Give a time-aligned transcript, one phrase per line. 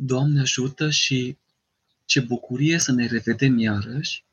[0.00, 1.36] Doamne ajută și
[2.04, 4.24] ce bucurie să ne revedem iarăși,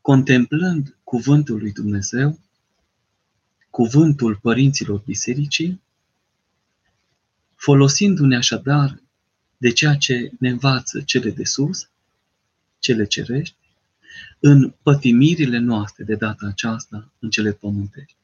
[0.00, 2.40] contemplând cuvântul lui Dumnezeu,
[3.70, 5.80] cuvântul părinților bisericii,
[7.54, 9.02] folosindu-ne așadar
[9.56, 11.88] de ceea ce ne învață cele de sus,
[12.78, 13.56] cele cerești,
[14.40, 18.16] în pătimirile noastre de data aceasta în cele pământești.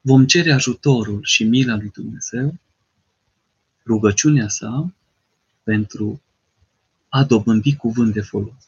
[0.00, 2.58] Vom cere ajutorul și mila lui Dumnezeu,
[3.86, 4.92] rugăciunea sa
[5.62, 6.22] pentru
[7.08, 8.66] a dobândi cuvânt de folos.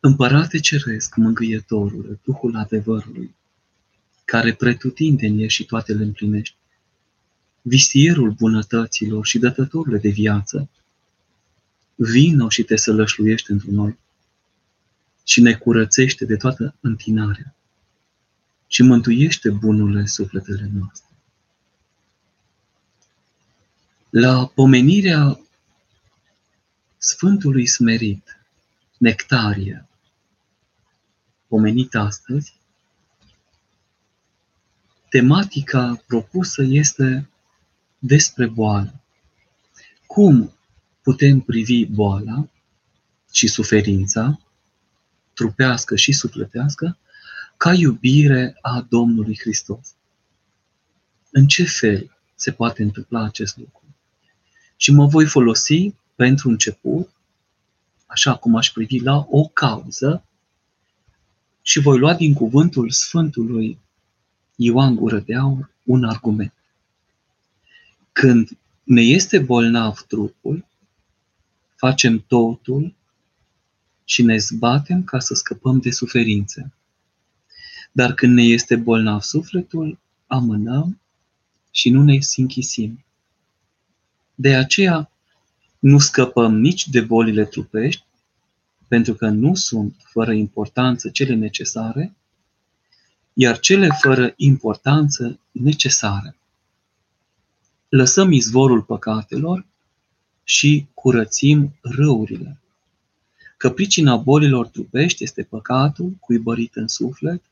[0.00, 3.34] Împărate Ceresc, Mângâietorul, Duhul adevărului,
[4.24, 6.56] care pretutindeni și toate le împlinești,
[7.62, 10.68] vistierul bunătăților și dătătorule de viață,
[11.94, 13.98] vino și te sălășluiește într noi
[15.24, 17.54] și ne curățește de toată întinarea
[18.66, 21.07] și mântuiește bunurile sufletele noastre.
[24.10, 25.40] La pomenirea
[26.98, 28.38] Sfântului Smerit,
[28.98, 29.88] Nectarie,
[31.46, 32.54] pomenit astăzi,
[35.08, 37.30] tematica propusă este
[37.98, 39.00] despre boală.
[40.06, 40.56] Cum
[41.02, 42.48] putem privi boala
[43.32, 44.40] și suferința,
[45.34, 46.98] trupească și sufletească,
[47.56, 49.94] ca iubire a Domnului Hristos?
[51.30, 53.87] În ce fel se poate întâmpla acest lucru?
[54.80, 57.10] Și mă voi folosi pentru început,
[58.06, 60.22] așa cum aș privi la o cauză,
[61.62, 63.78] și voi lua din cuvântul Sfântului
[64.56, 66.52] Ioan Gură de Aur un argument.
[68.12, 70.66] Când ne este bolnav trupul,
[71.76, 72.94] facem totul
[74.04, 76.72] și ne zbatem ca să scăpăm de suferințe.
[77.92, 81.00] Dar când ne este bolnav sufletul, amânăm
[81.70, 83.04] și nu ne închisim.
[84.40, 85.10] De aceea
[85.78, 88.04] nu scăpăm nici de bolile trupești,
[88.88, 92.16] pentru că nu sunt fără importanță cele necesare,
[93.32, 96.36] iar cele fără importanță necesare.
[97.88, 99.66] Lăsăm izvorul păcatelor
[100.44, 102.60] și curățim răurile.
[103.56, 107.42] Că pricina bolilor trupești este păcatul cuibărit în suflet,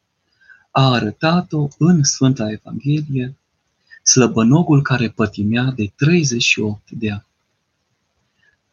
[0.70, 3.36] a arătat-o în Sfânta Evanghelie
[4.06, 7.26] slăbănogul care pătimea de 38 de ani.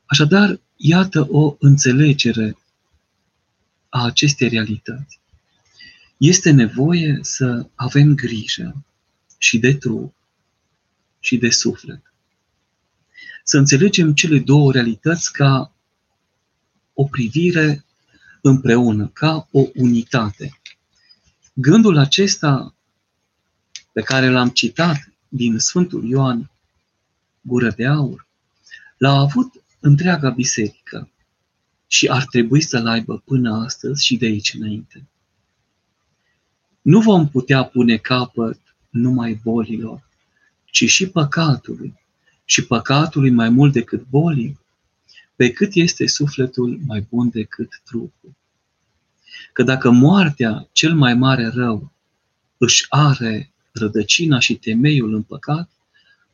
[0.06, 2.58] Așadar, iată o înțelegere
[3.90, 5.20] a acestei realități.
[6.18, 8.86] Este nevoie să avem grijă
[9.38, 10.14] și de trup
[11.20, 12.14] și de suflet.
[13.44, 15.74] Să înțelegem cele două realități ca
[16.94, 17.86] o privire
[18.42, 20.60] împreună, ca o unitate.
[21.54, 22.76] Gândul acesta
[23.92, 26.52] pe care l-am citat din Sfântul Ioan,
[27.42, 28.28] gură de aur,
[28.98, 31.10] l-a avut întreaga biserică
[31.88, 35.08] și ar trebui să-l aibă până astăzi și de aici înainte.
[36.82, 40.10] Nu vom putea pune capăt numai bolilor,
[40.66, 42.00] ci și păcatului,
[42.46, 44.60] și păcatului mai mult decât bolii,
[45.36, 48.36] pe cât este sufletul mai bun decât trupul.
[49.54, 51.92] Că dacă moartea, cel mai mare rău,
[52.58, 55.70] își are rădăcina și temeiul în păcat,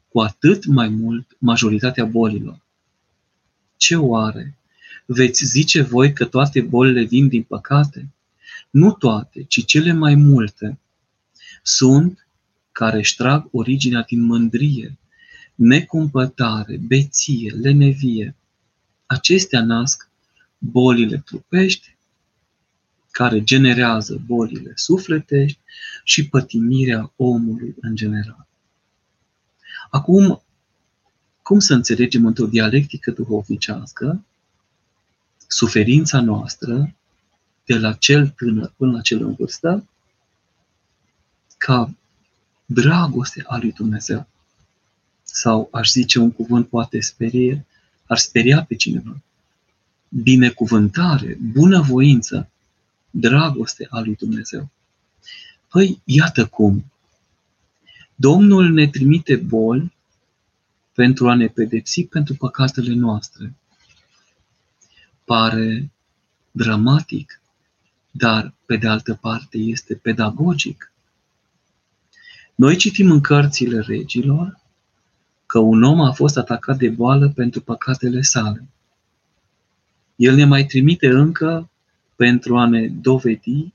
[0.07, 2.59] cu atât mai mult majoritatea bolilor.
[3.77, 4.57] Ce oare?
[5.05, 8.09] Veți zice voi că toate bolile vin din păcate?
[8.69, 10.79] Nu toate, ci cele mai multe.
[11.63, 12.27] Sunt
[12.71, 14.97] care își trag originea din mândrie,
[15.55, 18.35] necumpătare, beție, lenevie.
[19.05, 20.09] Acestea nasc
[20.57, 21.95] bolile trupești,
[23.11, 25.59] care generează bolile sufletești
[26.09, 28.47] și pătimirea omului în general.
[29.89, 30.41] Acum,
[31.41, 34.25] cum să înțelegem într-o dialectică duhovnicească
[35.47, 36.95] suferința noastră
[37.65, 39.87] de la cel tânăr până la cel în vârstă
[41.57, 41.93] ca
[42.65, 44.27] dragoste a lui Dumnezeu.
[45.23, 47.65] Sau aș zice un cuvânt poate sperie,
[48.05, 49.21] ar speria pe cineva.
[50.07, 52.49] Binecuvântare, bunăvoință,
[53.09, 54.69] dragoste a lui Dumnezeu.
[55.69, 56.91] Păi, iată cum.
[58.15, 59.93] Domnul ne trimite boli
[60.93, 63.53] pentru a ne pedepsi pentru păcatele noastre.
[65.23, 65.91] Pare
[66.51, 67.41] dramatic,
[68.11, 70.91] dar pe de altă parte este pedagogic.
[72.55, 74.59] Noi citim în cărțile regilor
[75.45, 78.67] că un om a fost atacat de boală pentru păcatele sale.
[80.15, 81.69] El ne mai trimite încă
[82.15, 83.73] pentru a ne dovedi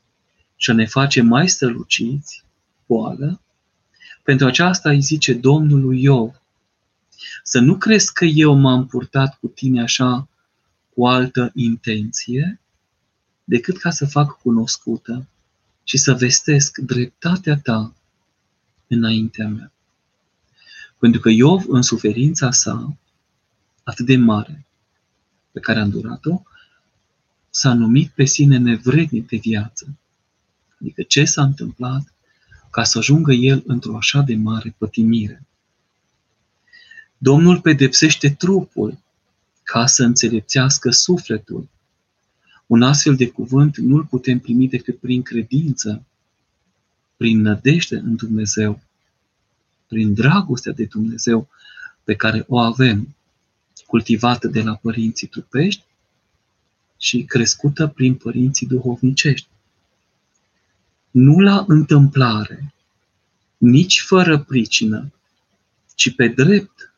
[0.65, 2.45] și a ne face mai străluciți
[2.87, 3.41] boală.
[4.23, 6.43] Pentru aceasta îi zice Domnul lui Iov,
[7.43, 10.29] Să nu crezi că eu m-am purtat cu tine așa
[10.95, 12.61] cu altă intenție,
[13.45, 15.27] decât ca să fac cunoscută
[15.83, 17.95] și să vestesc dreptatea ta
[18.87, 19.73] înaintea mea.
[20.99, 22.97] Pentru că Iov, în suferința sa
[23.83, 24.67] atât de mare
[25.53, 26.43] pe care a îndurat-o,
[27.51, 29.99] s-a numit pe sine nevrednic de viață.
[30.85, 32.15] Adică ce s-a întâmplat
[32.71, 35.47] ca să ajungă el într-o așa de mare pătimire.
[37.19, 38.99] Domnul pedepsește trupul
[39.63, 41.69] ca să înțelepțească sufletul.
[42.67, 46.05] Un astfel de cuvânt nu-l putem primi decât prin credință,
[47.17, 48.81] prin nădejde în Dumnezeu,
[49.89, 51.49] prin dragostea de Dumnezeu
[52.05, 53.17] pe care o avem,
[53.87, 55.85] cultivată de la părinții trupești
[56.99, 59.49] și crescută prin părinții duhovnicești.
[61.15, 62.75] Nu la întâmplare,
[63.57, 65.13] nici fără pricină,
[65.95, 66.93] ci pe drept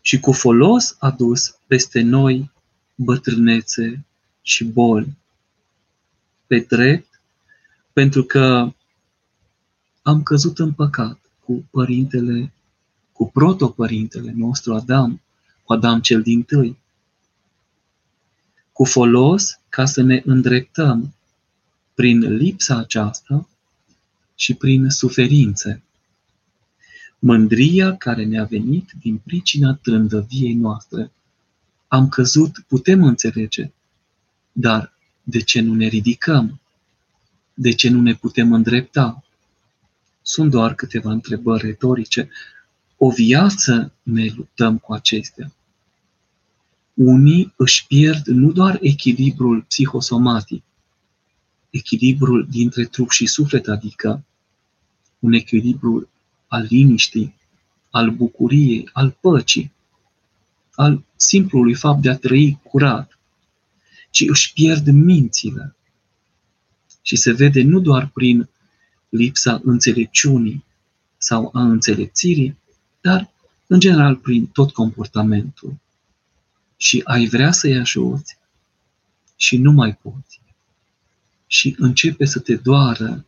[0.00, 2.50] și cu folos adus peste noi
[2.94, 4.04] bătrânețe
[4.42, 5.16] și boli.
[6.46, 7.20] Pe drept,
[7.92, 8.72] pentru că
[10.02, 12.52] am căzut în păcat cu părintele,
[13.12, 15.20] cu protopărintele nostru Adam,
[15.64, 16.78] cu Adam cel din tâi.
[18.72, 21.14] Cu folos ca să ne îndreptăm
[21.94, 23.48] prin lipsa aceasta
[24.34, 25.82] și prin suferințe.
[27.18, 31.12] Mândria care ne-a venit din pricina trândăviei noastre.
[31.88, 33.72] Am căzut, putem înțelege,
[34.52, 34.92] dar
[35.22, 36.60] de ce nu ne ridicăm?
[37.54, 39.24] De ce nu ne putem îndrepta?
[40.22, 42.30] Sunt doar câteva întrebări retorice.
[42.96, 45.52] O viață ne luptăm cu acestea.
[46.94, 50.62] Unii își pierd nu doar echilibrul psihosomatic,
[51.74, 54.24] echilibrul dintre trup și suflet, adică
[55.18, 56.08] un echilibru
[56.46, 57.34] al liniștii,
[57.90, 59.72] al bucuriei, al păcii,
[60.74, 63.18] al simplului fapt de a trăi curat,
[64.10, 65.76] ci își pierd mințile.
[67.02, 68.48] Și se vede nu doar prin
[69.08, 70.64] lipsa înțelepciunii
[71.16, 72.56] sau a înțelepțirii,
[73.00, 73.30] dar
[73.66, 75.76] în general prin tot comportamentul.
[76.76, 78.36] Și ai vrea să-i ajuți
[79.36, 80.42] și nu mai poți.
[81.54, 83.24] Și începe să te doară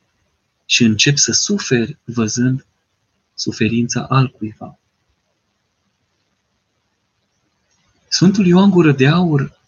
[0.65, 2.67] și începi să suferi văzând
[3.35, 4.79] suferința altcuiva.
[8.09, 9.59] Sfântul Ioan Gură de Aur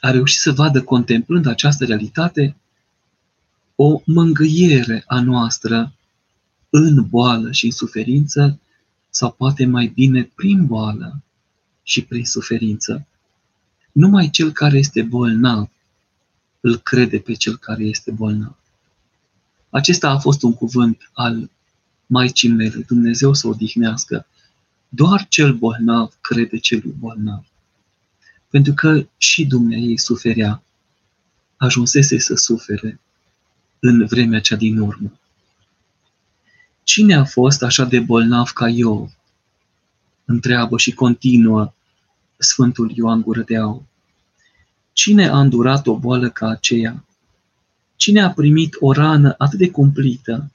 [0.00, 2.56] a reușit să vadă, contemplând această realitate,
[3.76, 5.94] o mângâiere a noastră
[6.70, 8.60] în boală și în suferință,
[9.10, 11.22] sau poate mai bine prin boală
[11.82, 13.06] și prin suferință.
[13.92, 15.70] Numai cel care este bolnav
[16.60, 18.56] îl crede pe cel care este bolnav.
[19.70, 21.50] Acesta a fost un cuvânt al
[22.06, 24.26] Maicii mele, Dumnezeu să o odihnească.
[24.88, 27.44] Doar cel bolnav crede celui bolnav.
[28.50, 30.62] Pentru că și Dumnezeu suferea,
[31.56, 33.00] ajunsese să sufere
[33.78, 35.18] în vremea cea din urmă.
[36.82, 39.10] Cine a fost așa de bolnav ca Iov?
[40.24, 41.72] Întreabă și continuă
[42.36, 43.82] Sfântul Ioan Gură de Aur.
[44.98, 47.04] Cine a îndurat o boală ca aceea?
[47.96, 50.50] Cine a primit o rană atât de cumplită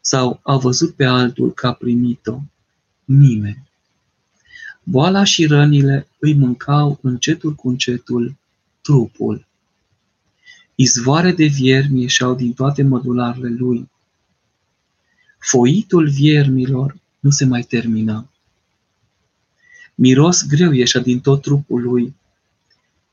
[0.00, 2.40] sau a văzut pe altul că a primit-o?
[3.04, 3.68] Nimeni.
[4.82, 8.36] Boala și rănile îi mâncau încetul cu încetul
[8.80, 9.46] trupul.
[10.74, 13.90] Izvoare de viermi ieșeau din toate mădularele lui.
[15.38, 18.28] Foitul viermilor nu se mai termina.
[19.94, 22.14] Miros greu ieșea din tot trupul lui,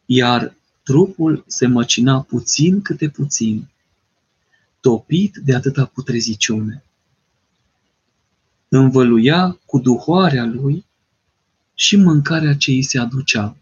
[0.06, 0.55] iar
[0.86, 3.68] trupul se măcina puțin câte puțin,
[4.80, 6.84] topit de atâta putreziciune.
[8.68, 10.86] Învăluia cu duhoarea lui
[11.74, 13.58] și mâncarea ce îi se aducea.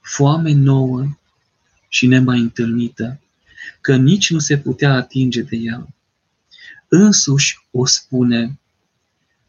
[0.00, 1.18] Foame nouă
[1.88, 3.20] și nemai întâlnită,
[3.80, 5.88] că nici nu se putea atinge de ea.
[6.88, 8.58] Însuși o spune,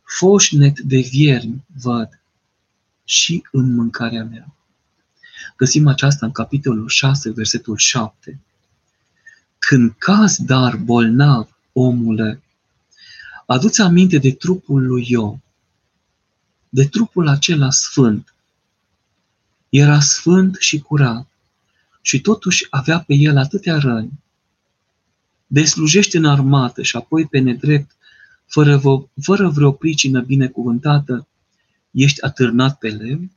[0.03, 2.22] foșnet de viermi văd
[3.03, 4.55] și în mâncarea mea.
[5.57, 8.39] Găsim aceasta în capitolul 6, versetul 7.
[9.57, 12.41] Când caz dar bolnav, omule,
[13.45, 15.39] aduți aminte de trupul lui Iov,
[16.69, 18.33] de trupul acela sfânt.
[19.69, 21.27] Era sfânt și curat
[22.01, 24.23] și totuși avea pe el atâtea răni.
[25.47, 27.95] De slujește în armată și apoi pe nedrept,
[28.45, 31.27] fără, vă, fără vreo pricină binecuvântată,
[31.93, 33.31] ești atârnat pe lemn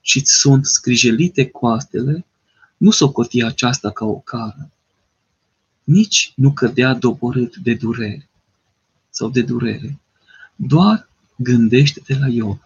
[0.00, 2.26] și îți sunt scrijelite coastele,
[2.76, 4.70] nu socoti aceasta ca o cară.
[5.84, 8.28] Nici nu cădea doborât de durere
[9.10, 9.98] sau de durere.
[10.56, 12.58] Doar gândește-te la Iov,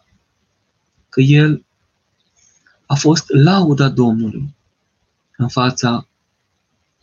[1.09, 1.65] că el
[2.87, 4.55] a fost lauda Domnului
[5.37, 6.07] în fața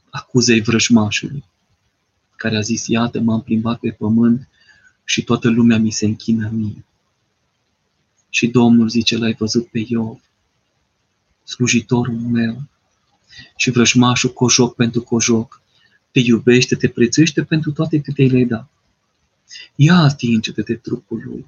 [0.09, 1.43] acuzei vrăjmașului,
[2.35, 4.47] care a zis, iată, m-am plimbat pe pământ
[5.03, 6.85] și toată lumea mi se închină mie.
[8.29, 10.21] Și Domnul zice, l-ai văzut pe Iov,
[11.43, 12.63] slujitorul meu,
[13.55, 15.61] și vrăjmașul cojoc pentru cojoc,
[16.11, 18.67] te iubește, te prețuiește pentru toate câte îi le da.
[19.75, 21.45] Ia atinge-te de trupul lui,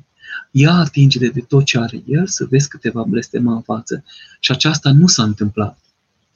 [0.51, 4.03] ia atinge-te de tot ce are el, să vezi câteva blestema în față.
[4.39, 5.79] Și aceasta nu s-a întâmplat.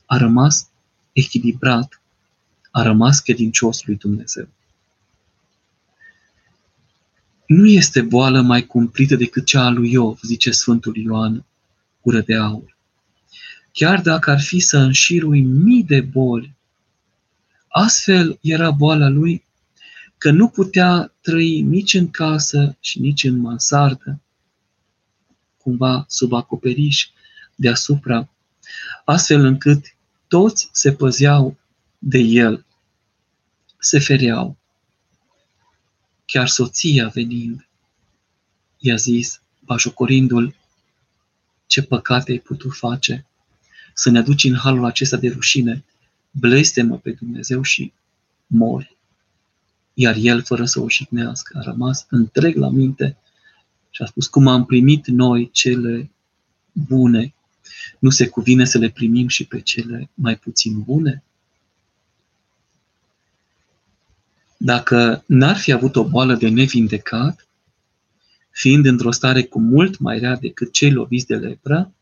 [0.06, 0.68] A rămas
[1.12, 2.02] echilibrat,
[2.72, 4.48] a rămas credincios lui Dumnezeu.
[7.56, 11.46] Nu este boală mai cumplită decât cea a lui Iov, zice Sfântul Ioan,
[12.02, 12.78] gură de aur.
[13.72, 16.56] Chiar dacă ar fi să înșirui mii de boli,
[17.68, 19.46] astfel era boala lui
[20.18, 24.22] că nu putea trăi nici în casă și nici în mansardă,
[25.58, 27.10] cumva sub acoperiș
[27.56, 28.30] deasupra,
[29.06, 29.86] astfel încât
[30.28, 31.58] toți se păzeau
[32.00, 32.66] de el,
[33.80, 34.58] se fereau.
[36.34, 37.68] Chiar soția venind,
[38.78, 40.56] i-a zis, bajocorindu-l,
[41.66, 43.26] ce păcate ai putut face,
[43.94, 45.84] să ne aduci în halul acesta de rușine,
[46.32, 47.94] blestemă pe Dumnezeu și
[48.48, 48.98] mori.
[49.94, 53.18] Iar el, fără să o șicnească, a rămas întreg la minte
[53.90, 56.12] și a spus, cum am primit noi cele
[56.72, 57.34] bune,
[58.00, 61.24] nu se cuvine să le primim și pe cele mai puțin bune?
[64.66, 67.48] Dacă n-ar fi avut o boală de nevindecat,
[68.50, 71.94] fiind într-o stare cu mult mai rea decât cei loviți de lepră,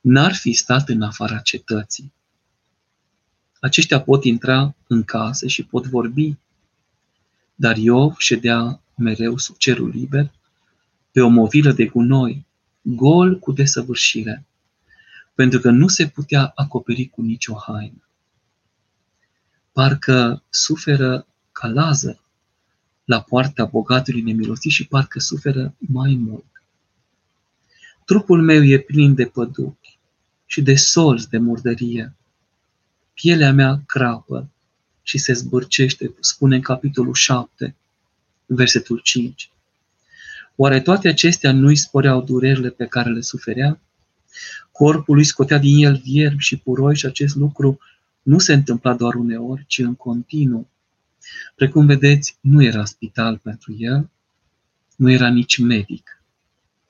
[0.00, 2.12] n-ar fi stat în afara cetății.
[3.60, 6.34] Aceștia pot intra în case și pot vorbi,
[7.54, 10.32] dar Iov ședea mereu sub cerul liber,
[11.12, 12.46] pe o movilă de gunoi,
[12.82, 14.44] gol cu desăvârșire,
[15.34, 18.08] pentru că nu se putea acoperi cu nicio haină.
[19.72, 22.20] Parcă suferă ca Lazar
[23.04, 26.44] la poarta bogatului nemilosit și parcă suferă mai mult.
[28.04, 29.98] Trupul meu e plin de păduchi
[30.46, 32.14] și de solzi de murdărie.
[33.14, 34.50] Pielea mea crapă
[35.02, 37.76] și se zbârcește, spune în capitolul 7,
[38.46, 39.50] versetul 5.
[40.56, 43.80] Oare toate acestea nu-i sporeau durerile pe care le suferea?
[44.72, 47.78] Corpul lui scotea din el vierbi și puroi și acest lucru
[48.22, 50.68] nu se întâmpla doar uneori, ci în continuu.
[51.54, 54.10] Precum vedeți, nu era spital pentru el,
[54.96, 56.22] nu era nici medic,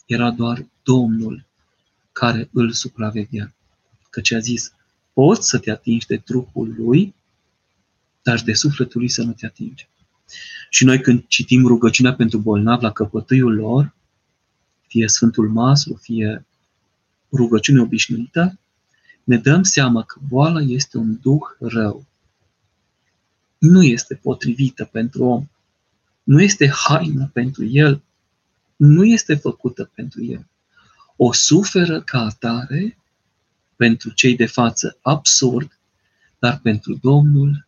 [0.06, 1.46] era doar Domnul
[2.12, 3.54] care îl supraveghea.
[4.10, 4.72] Căci a zis,
[5.12, 7.14] poți să te atingi de trupul lui,
[8.22, 9.88] dar de sufletul lui să nu te atingi.
[10.70, 13.94] Și noi când citim rugăciunea pentru bolnav la căpătâiul lor,
[14.86, 16.46] fie Sfântul Maslu, fie
[17.32, 18.58] rugăciune obișnuită,
[19.24, 22.06] ne dăm seama că boala este un duh rău.
[23.60, 25.48] Nu este potrivită pentru om.
[26.22, 28.02] Nu este haină pentru el.
[28.76, 30.46] Nu este făcută pentru el.
[31.16, 32.98] O suferă ca atare
[33.76, 35.78] pentru cei de față absurd,
[36.38, 37.66] dar pentru Domnul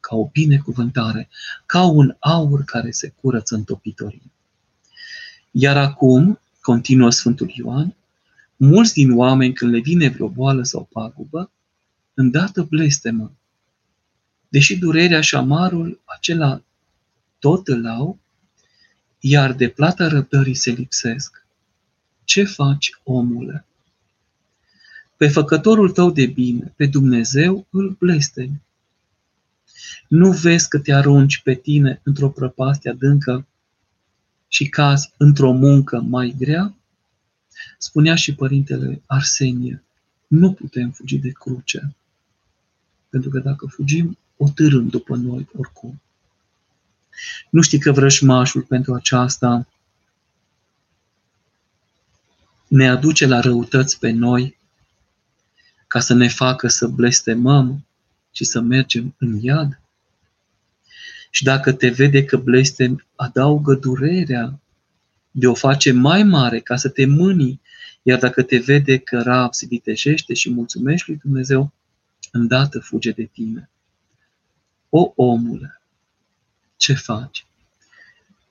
[0.00, 1.28] ca o binecuvântare,
[1.66, 4.30] ca un aur care se curăță în topitorie.
[5.50, 7.94] Iar acum, continuă Sfântul Ioan,
[8.56, 11.50] mulți din oameni când le vine vreo boală sau pagubă,
[12.14, 13.32] îndată blestemă.
[14.50, 16.62] Deși durerea și amarul acela
[17.38, 18.18] tot îl au,
[19.20, 21.46] iar de plata răbdării se lipsesc.
[22.24, 23.64] Ce faci, omule?
[25.16, 28.62] Pe făcătorul tău de bine, pe Dumnezeu, îl blestemi.
[30.08, 33.46] Nu vezi că te arunci pe tine într-o prăpastie adâncă
[34.48, 36.74] și cazi într-o muncă mai grea?
[37.78, 39.82] Spunea și părintele Arsenie,
[40.26, 41.96] nu putem fugi de cruce,
[43.08, 46.00] pentru că dacă fugim, o târâm după noi oricum.
[47.50, 49.66] Nu știi că vrășmașul pentru aceasta
[52.68, 54.58] ne aduce la răutăți pe noi
[55.86, 57.86] ca să ne facă să blestemăm
[58.32, 59.80] și să mergem în iad?
[61.30, 64.60] Și dacă te vede că blestem, adaugă durerea
[65.30, 67.60] de o face mai mare ca să te mâni,
[68.02, 71.72] iar dacă te vede că rab se vitejește și mulțumești lui Dumnezeu,
[72.30, 73.70] îndată fuge de tine.
[74.90, 75.80] O omule,
[76.76, 77.46] ce faci?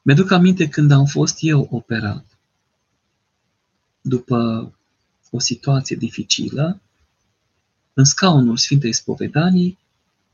[0.01, 2.25] Mi-aduc aminte când am fost eu operat.
[4.01, 4.71] După
[5.31, 6.81] o situație dificilă,
[7.93, 9.77] în scaunul Sfintei Spovedanii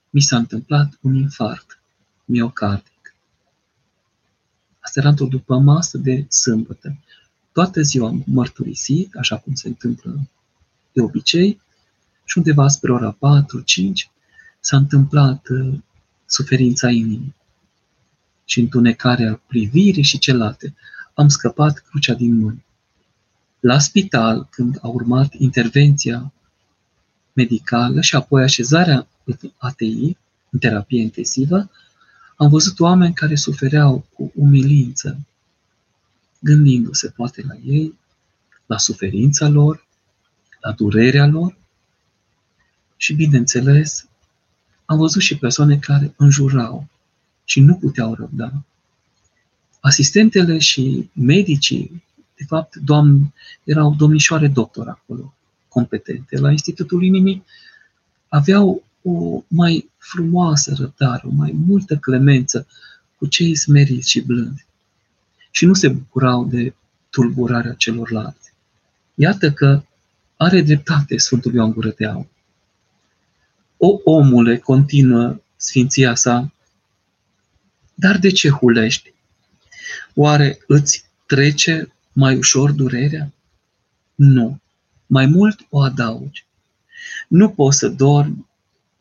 [0.10, 1.80] mi s-a întâmplat un infart
[2.26, 3.16] miocardic.
[4.80, 6.98] Asta era într-o după masă de sâmbătă.
[7.52, 10.28] Toată ziua am mărturisit, așa cum se întâmplă
[10.92, 11.62] de obicei,
[12.26, 13.18] și undeva spre ora 4-5
[14.60, 15.78] s-a întâmplat uh,
[16.26, 17.36] suferința inimii
[18.46, 20.76] și întunecarea privirii și celelalte.
[21.14, 22.64] Am scăpat crucea din mână.
[23.60, 26.34] La spital, când a urmat intervenția
[27.34, 30.18] medicală și apoi așezarea în ATI,
[30.50, 31.70] în terapie intensivă,
[32.36, 35.18] am văzut oameni care sufereau cu umilință,
[36.40, 37.98] gândindu-se poate la ei,
[38.66, 39.88] la suferința lor,
[40.60, 41.58] la durerea lor
[42.98, 44.08] și, bineînțeles,
[44.86, 46.88] am văzut și persoane care înjurau
[47.44, 48.64] și nu puteau răbda.
[49.80, 52.04] Asistentele și medicii,
[52.38, 55.34] de fapt, doamn, erau domnișoare doctor acolo,
[55.68, 57.46] competente la Institutul Inimii,
[58.28, 62.68] aveau o mai frumoasă răbdare, o mai multă clemență
[63.18, 64.66] cu cei smeriți și blânzi.
[65.52, 66.74] Și nu se bucurau de
[67.10, 68.54] tulburarea celorlalți.
[69.14, 69.84] Iată că
[70.38, 72.28] are dreptate Sfântul Ioan Gură de Aur.
[73.88, 76.54] O omule, continuă sfinția sa,
[77.94, 79.14] dar de ce hulești?
[80.14, 83.32] Oare îți trece mai ușor durerea?
[84.16, 84.60] Nu.
[85.08, 86.46] Mai mult o adaugi.
[87.28, 88.46] Nu poți să dormi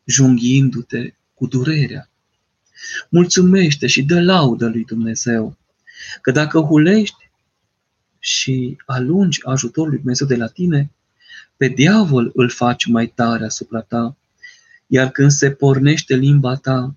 [0.03, 2.09] junghiindu-te cu durerea.
[3.09, 5.57] Mulțumește și dă laudă lui Dumnezeu,
[6.21, 7.29] că dacă hulești
[8.19, 10.91] și alungi ajutorul lui Dumnezeu de la tine,
[11.57, 14.15] pe diavol îl faci mai tare asupra ta,
[14.87, 16.95] iar când se pornește limba ta,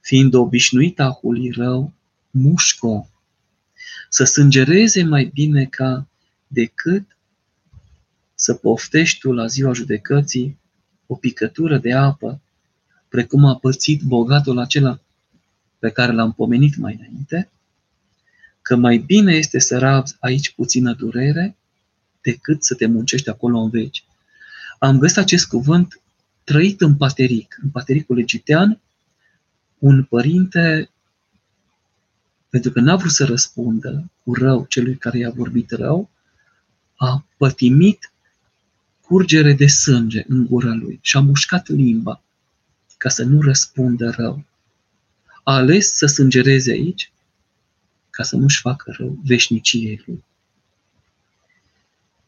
[0.00, 1.92] fiind obișnuită a huli rău,
[2.30, 3.08] mușco,
[4.08, 6.06] să sângereze mai bine ca
[6.46, 7.16] decât
[8.34, 10.58] să poftești tu la ziua judecății
[11.06, 12.40] o picătură de apă,
[13.08, 15.00] precum a pățit bogatul acela
[15.78, 17.50] pe care l-am pomenit mai înainte,
[18.62, 21.56] că mai bine este să rabzi aici puțină durere
[22.20, 24.04] decât să te muncești acolo în veci.
[24.78, 26.01] Am găsit acest cuvânt
[26.44, 28.80] trăit în pateric, în patericul egiptean,
[29.78, 30.90] un părinte,
[32.48, 36.10] pentru că n-a vrut să răspundă cu rău celui care i-a vorbit rău,
[36.96, 38.12] a pătimit
[39.00, 42.22] curgere de sânge în gura lui și a mușcat limba
[42.96, 44.44] ca să nu răspundă rău.
[45.42, 47.12] A ales să sângereze aici
[48.10, 50.24] ca să nu-și facă rău veșniciei lui.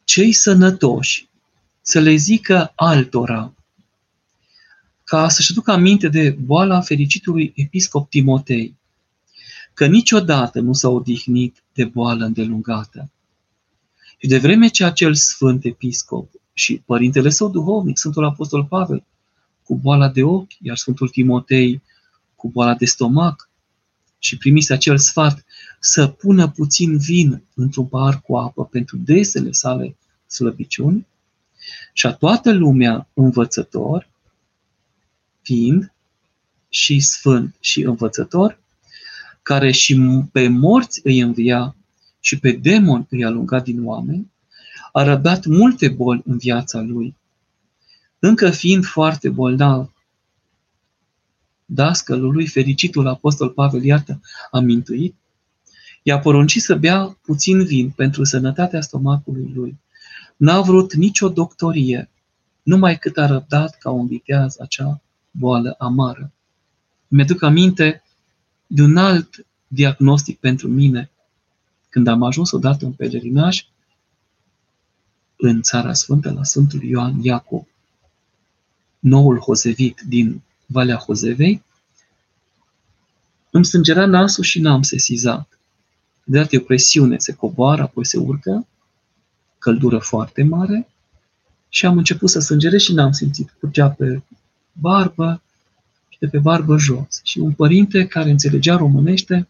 [0.03, 1.27] Cei sănătoși
[1.81, 3.54] să le zică altora
[5.05, 8.75] ca să-și aducă aminte de boala fericitului episcop Timotei,
[9.73, 13.09] că niciodată nu s-a odihnit de boală îndelungată.
[14.17, 19.03] Și de vreme ce acel sfânt episcop și părintele său duhovnic, Sfântul Apostol Pavel,
[19.63, 21.81] cu boala de ochi, iar Sfântul Timotei
[22.35, 23.49] cu boala de stomac,
[24.19, 25.45] și primise acel sfat
[25.79, 31.07] să pună puțin vin într-un pahar cu apă pentru desele sale slăbiciuni,
[31.93, 34.09] și a toată lumea învățător,
[35.45, 35.93] fiind
[36.69, 38.59] și sfânt și învățător,
[39.41, 41.75] care și pe morți îi învia
[42.19, 44.31] și pe demon îi alunga din oameni,
[44.91, 47.15] a răbdat multe boli în viața lui.
[48.19, 49.93] Încă fiind foarte bolnav,
[51.65, 55.15] dascălul lui, fericitul apostol Pavel, iată, a mintuit,
[56.03, 59.77] i-a poruncit să bea puțin vin pentru sănătatea stomacului lui.
[60.37, 62.09] N-a vrut nicio doctorie,
[62.63, 65.01] numai cât a răbdat ca un viteaz acea
[65.37, 66.31] boală amară.
[67.07, 68.03] Mi-aduc aminte
[68.67, 71.09] de un alt diagnostic pentru mine.
[71.89, 73.65] Când am ajuns odată în pelerinaj,
[75.35, 77.67] în Țara Sfântă, la Sfântul Ioan Iacob,
[78.99, 81.63] noul Hozevit din Valea Hozevei,
[83.51, 85.59] îmi sângera nasul și n-am sesizat.
[86.23, 88.67] De e o presiune, se coboară, apoi se urcă,
[89.57, 90.89] căldură foarte mare
[91.69, 93.55] și am început să sângerez și n-am simțit.
[93.59, 94.21] Curgea pe
[94.79, 95.41] barbă
[96.09, 97.21] și de pe barbă jos.
[97.23, 99.47] Și un părinte care înțelegea românește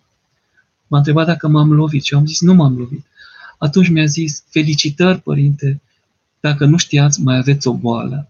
[0.88, 3.06] m-a întrebat dacă m-am lovit și eu am zis nu m-am lovit.
[3.58, 5.82] Atunci mi-a zis, felicitări, părinte,
[6.40, 8.30] dacă nu știați, mai aveți o boală.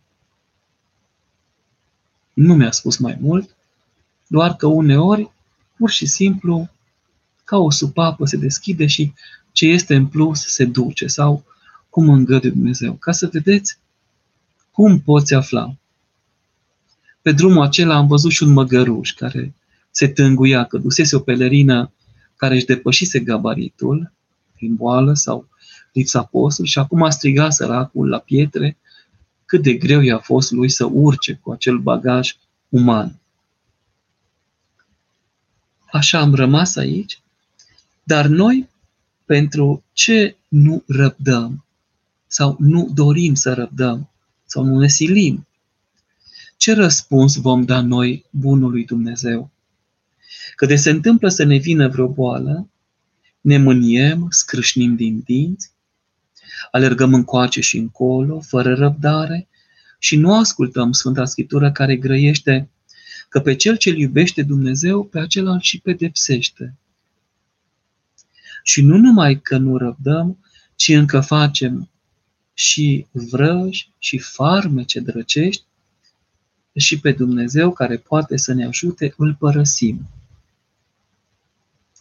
[2.33, 3.55] Nu mi-a spus mai mult,
[4.27, 5.31] doar că uneori,
[5.77, 6.69] pur și simplu,
[7.43, 9.13] ca o supapă se deschide și
[9.51, 11.45] ce este în plus se duce sau
[11.89, 12.93] cum îngăduie Dumnezeu.
[12.93, 13.77] Ca să vedeți
[14.71, 15.75] cum poți afla.
[17.25, 19.53] Pe drumul acela am văzut și un măgăruș care
[19.91, 21.91] se tânguia, că dusese o pelerină
[22.35, 24.11] care își depășise gabaritul
[24.55, 25.47] prin boală sau
[25.93, 28.77] lipsa postului și acum a strigat săracul la pietre
[29.45, 32.35] cât de greu i-a fost lui să urce cu acel bagaj
[32.69, 33.19] uman.
[35.91, 37.21] Așa am rămas aici
[38.03, 38.69] Dar noi,
[39.25, 41.65] pentru ce nu răbdăm
[42.27, 44.09] sau nu dorim să răbdăm
[44.45, 45.47] sau nu ne silim?
[46.57, 49.51] Ce răspuns vom da noi bunului Dumnezeu?
[50.55, 52.69] Că de se întâmplă să ne vină vreo boală,
[53.41, 55.71] ne mâniem, scrâșnim din dinți,
[56.71, 59.47] alergăm încoace și încolo, fără răbdare,
[59.99, 62.69] și nu ascultăm Sfânta Scriptură care grăiește
[63.29, 66.75] că pe cel ce iubește Dumnezeu, pe acela și pedepsește.
[68.63, 71.89] Și nu numai că nu răbdăm, ci încă facem
[72.53, 75.64] și vrăji și farmece drăcești
[76.79, 80.07] și pe Dumnezeu care poate să ne ajute, îl părăsim.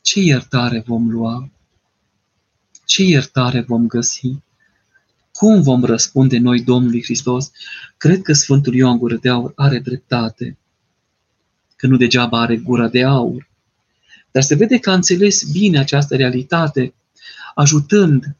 [0.03, 1.51] Ce iertare vom lua?
[2.85, 4.39] Ce iertare vom găsi?
[5.33, 7.51] Cum vom răspunde noi Domnului Hristos?
[7.97, 10.59] Cred că Sfântul Ioan Gură de Aur are dreptate,
[11.77, 13.49] că nu degeaba are gura de aur.
[14.31, 16.95] Dar se vede că a înțeles bine această realitate,
[17.55, 18.37] ajutând,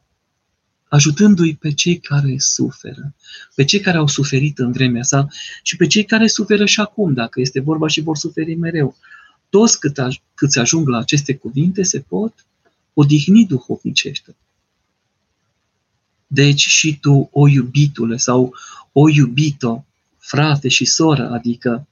[0.95, 3.13] ajutându-i pe cei care suferă,
[3.55, 5.27] pe cei care au suferit în vremea sa
[5.63, 8.97] și pe cei care suferă și acum, dacă este vorba și vor suferi mereu.
[9.49, 12.45] Toți cât, aj- cât ajung la aceste cuvinte se pot
[12.93, 14.35] odihni duhovnicește.
[16.27, 18.53] Deci și tu, o iubitule sau
[18.91, 19.85] o iubito,
[20.17, 21.87] frate și soră, adică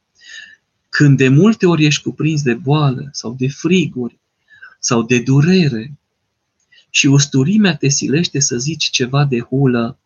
[0.89, 4.20] când de multe ori ești cuprins de boală sau de friguri
[4.80, 5.94] sau de durere
[6.96, 10.00] și usturimea te silește să zici ceva de hulă,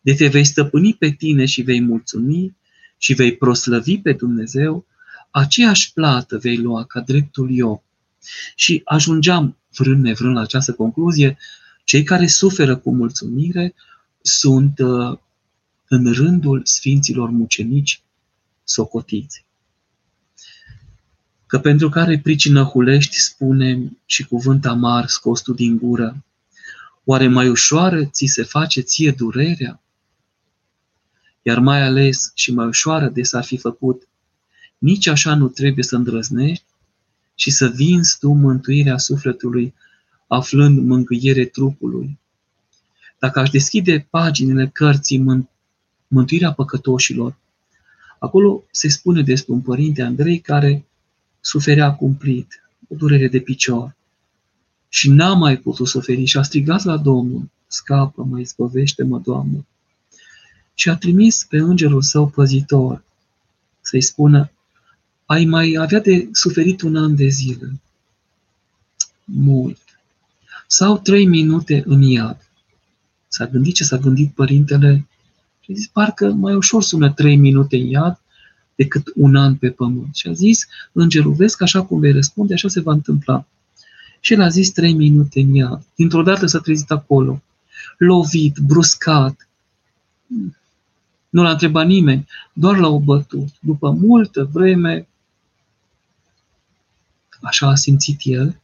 [0.00, 2.56] de te vei stăpâni pe tine și vei mulțumi
[2.98, 4.86] și vei proslăvi pe Dumnezeu,
[5.30, 7.84] aceeași plată vei lua ca dreptul eu.
[8.54, 11.38] Și ajungeam, vrând nevrând la această concluzie,
[11.84, 13.74] cei care suferă cu mulțumire
[14.20, 15.18] sunt uh,
[15.88, 18.02] în rândul sfinților mucenici
[18.64, 19.44] socotiți.
[21.48, 26.24] Că pentru care pricină hulești, spune și cuvânt amar scos tu din gură,
[27.04, 29.80] oare mai ușoară ți se face ție durerea?
[31.42, 34.08] Iar mai ales și mai ușoară de s-ar fi făcut,
[34.78, 36.64] nici așa nu trebuie să îndrăznești
[37.34, 39.74] și să vinzi tu mântuirea sufletului
[40.26, 42.18] aflând mângâiere trupului.
[43.18, 45.46] Dacă aș deschide paginile cărții
[46.08, 47.36] Mântuirea păcătoșilor,
[48.18, 50.84] acolo se spune despre un părinte Andrei care
[51.40, 53.96] suferea cumplit, o durere de picior
[54.88, 59.66] și n-a mai putut suferi și a strigat la Domnul, scapă-mă, izbăvește-mă, Doamne.
[60.74, 63.04] Și a trimis pe îngerul său păzitor
[63.80, 64.50] să-i spună,
[65.26, 67.80] ai mai avea de suferit un an de zile.
[69.24, 69.78] Mult
[70.66, 72.50] sau trei minute în iad.
[73.28, 75.08] S-a gândit ce s-a gândit părintele
[75.60, 78.20] și a zis, parcă mai ușor sună trei minute în iad
[78.78, 80.14] decât un an pe pământ.
[80.14, 83.46] Și a zis, îngerul, vezi că așa cum vei răspunde, așa se va întâmpla.
[84.20, 85.82] Și el a zis trei minute în iad.
[85.94, 87.42] Dintr-o dată s-a trezit acolo,
[87.96, 89.48] lovit, bruscat.
[91.28, 93.48] Nu l-a întrebat nimeni, doar l-au bătut.
[93.60, 95.08] După multă vreme,
[97.42, 98.60] așa a simțit el,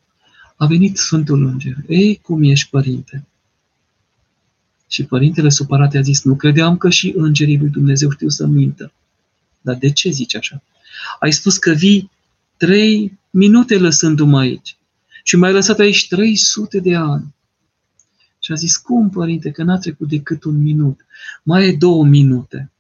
[0.57, 1.77] a venit Sfântul Înger.
[1.89, 3.27] Ei, cum ești, părinte?
[4.89, 8.93] Și părintele supărat a zis, nu credeam că și îngerii lui Dumnezeu știu să mintă.
[9.65, 10.63] Dar de ce zici așa?
[11.21, 12.11] Ai spus că vii
[12.57, 14.77] trei minute lăsându-mă aici
[15.23, 17.35] și m-ai lăsat aici 300 de ani.
[18.39, 21.01] Și a zis, cum, părinte, că n-a trecut decât un minut,
[21.43, 22.73] mai e două minute.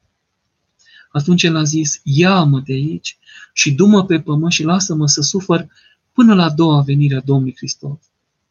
[1.11, 3.19] Atunci el a zis, ia-mă de aici
[3.53, 5.67] și du-mă pe pământ și lasă-mă să sufăr
[6.13, 7.99] până la a doua venire a Domnului Hristos,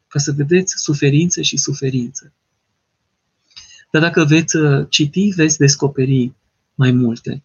[0.08, 2.32] ca să vedeți suferințe și suferințe.
[3.90, 6.32] Dar dacă veți uh, citi, veți descoperi
[6.74, 7.42] mai multe.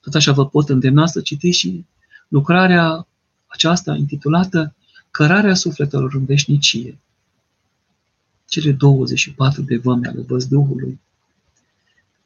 [0.00, 1.84] Tot așa vă pot îndemna să citiți și
[2.28, 3.06] lucrarea
[3.46, 4.72] aceasta intitulată
[5.10, 6.98] Cărarea sufletelor în veșnicie.
[8.48, 11.00] Cele 24 de vămi ale văzduhului.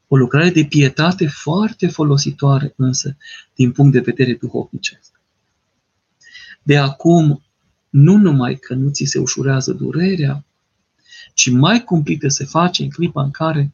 [0.07, 3.17] O lucrare de pietate foarte folositoare însă
[3.55, 5.11] din punct de vedere duhovnicesc.
[6.63, 7.43] De acum,
[7.89, 10.45] nu numai că nu ți se ușurează durerea,
[11.33, 13.73] ci mai cumplită se face în clipa în care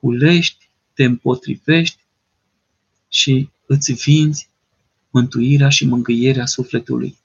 [0.00, 1.99] culești, te împotrivești
[3.10, 4.48] și îți vinzi
[5.10, 7.18] mântuirea și mângâierea sufletului.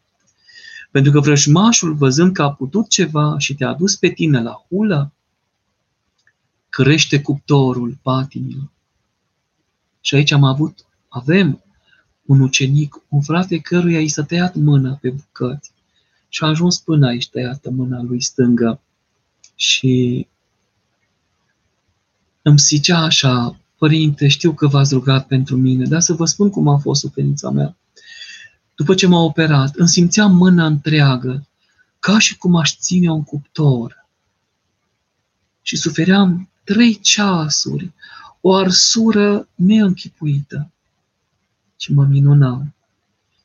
[0.91, 5.13] Pentru că vrăjmașul, văzând că a putut ceva și te-a dus pe tine la hulă,
[6.69, 8.71] crește cuptorul patimilor.
[10.01, 11.63] Și aici am avut, avem
[12.25, 15.71] un ucenic, un frate căruia i s-a tăiat mâna pe bucăți
[16.29, 18.81] și a ajuns până aici tăiată mâna lui stângă.
[19.55, 20.27] Și
[22.41, 26.67] îmi zicea așa, părinte, știu că v-ați rugat pentru mine, dar să vă spun cum
[26.67, 27.75] a fost suferința mea.
[28.75, 31.47] După ce m-a operat, îmi simțeam mâna întreagă,
[31.99, 34.07] ca și cum aș ține un cuptor.
[35.61, 37.91] Și sufeream trei ceasuri,
[38.41, 40.71] o arsură neînchipuită.
[41.77, 42.75] Și mă minunam.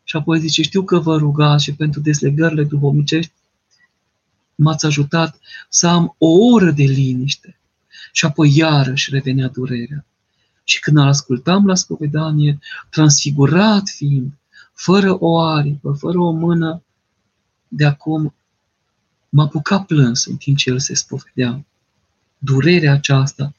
[0.04, 3.32] Și apoi zice, știu că vă rugați și pentru deslegările duhovnicești
[4.54, 7.58] m-ați ajutat să am o oră de liniște.
[8.12, 10.04] Și apoi iarăși revenea durerea.
[10.70, 12.58] Și când ascultam la spovedanie,
[12.90, 14.32] transfigurat fiind,
[14.72, 16.82] fără o aripă, fără o mână,
[17.68, 18.34] de acum
[19.28, 21.64] m-a apucat plâns în timp ce el se spovedea.
[22.38, 23.54] Durerea aceasta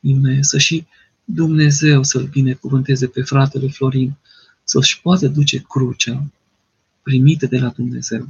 [0.00, 0.86] imensă și
[1.24, 4.16] Dumnezeu să-l binecuvânteze pe fratele Florin,
[4.64, 6.24] să-și poată duce crucea
[7.02, 8.28] primită de la Dumnezeu.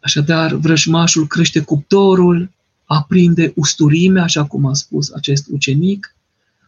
[0.00, 2.50] Așadar, vrăjmașul crește cuptorul,
[2.84, 6.14] aprinde usturime, așa cum a spus acest ucenic,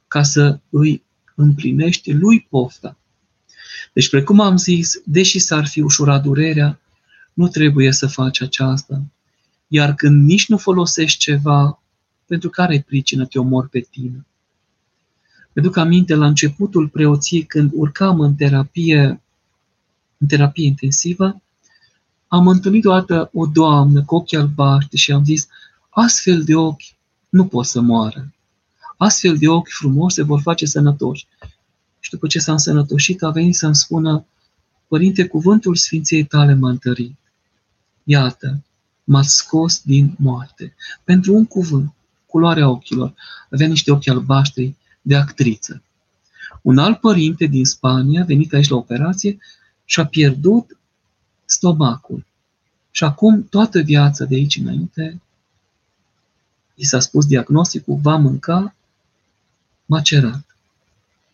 [0.08, 1.02] ca să îi
[1.34, 2.96] împlinește lui pofta.
[3.92, 6.80] Deci, precum am zis, deși s-ar fi ușurat durerea,
[7.32, 9.02] nu trebuie să faci aceasta.
[9.68, 11.82] Iar când nici nu folosești ceva,
[12.26, 14.26] pentru care pricină te omor pe tine?
[15.52, 19.20] Mă duc aminte la începutul preoției, când urcam în terapie,
[20.18, 21.42] în terapie intensivă,
[22.28, 25.48] am întâlnit o dată o doamnă cu ochii albaștri și am zis,
[25.98, 26.94] astfel de ochi
[27.28, 28.34] nu pot să moară.
[28.96, 31.26] Astfel de ochi frumoși se vor face sănătoși.
[32.00, 34.26] Și după ce s-a însănătoșit, a venit să-mi spună,
[34.88, 37.16] Părinte, cuvântul Sfinției tale m-a întărit.
[38.04, 38.62] Iată,
[39.04, 40.74] m-ați scos din moarte.
[41.04, 41.94] Pentru un cuvânt,
[42.26, 43.14] culoarea ochilor,
[43.50, 45.82] avea niște ochi albaștri de actriță.
[46.62, 49.38] Un alt părinte din Spania, venit aici la operație,
[49.84, 50.78] și-a pierdut
[51.44, 52.26] stomacul.
[52.90, 55.20] Și acum toată viața de aici înainte,
[56.78, 58.74] i s-a spus diagnosticul, va mânca
[59.86, 60.56] macerat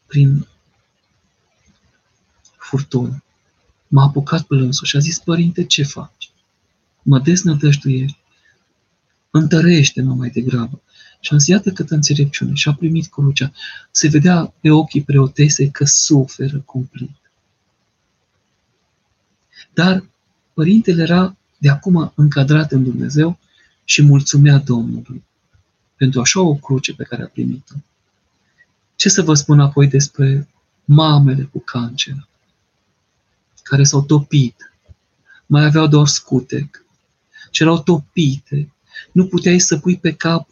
[0.06, 0.46] prin
[2.56, 3.22] furtună.
[3.88, 6.30] M-a apucat plânsul și a zis, părinte, ce faci?
[7.02, 8.18] Mă deznădăjduiești?
[9.30, 10.82] Întărește-mă mai degrabă.
[11.20, 12.54] Și am zis, iată câtă înțelepciune.
[12.54, 13.52] Și a primit crucea.
[13.90, 17.10] Se vedea pe ochii preotesei că suferă cumplit.
[19.74, 20.04] Dar
[20.54, 23.38] părintele era de acum încadrat în Dumnezeu
[23.84, 25.24] și mulțumea Domnului
[26.02, 27.74] pentru așa o cruce pe care a primit-o.
[28.96, 30.48] Ce să vă spun apoi despre
[30.84, 32.28] mamele cu cancer,
[33.62, 34.72] care s-au topit,
[35.46, 36.84] mai aveau doar scutec,
[37.50, 38.72] și erau topite,
[39.12, 40.48] nu puteai să pui pe cap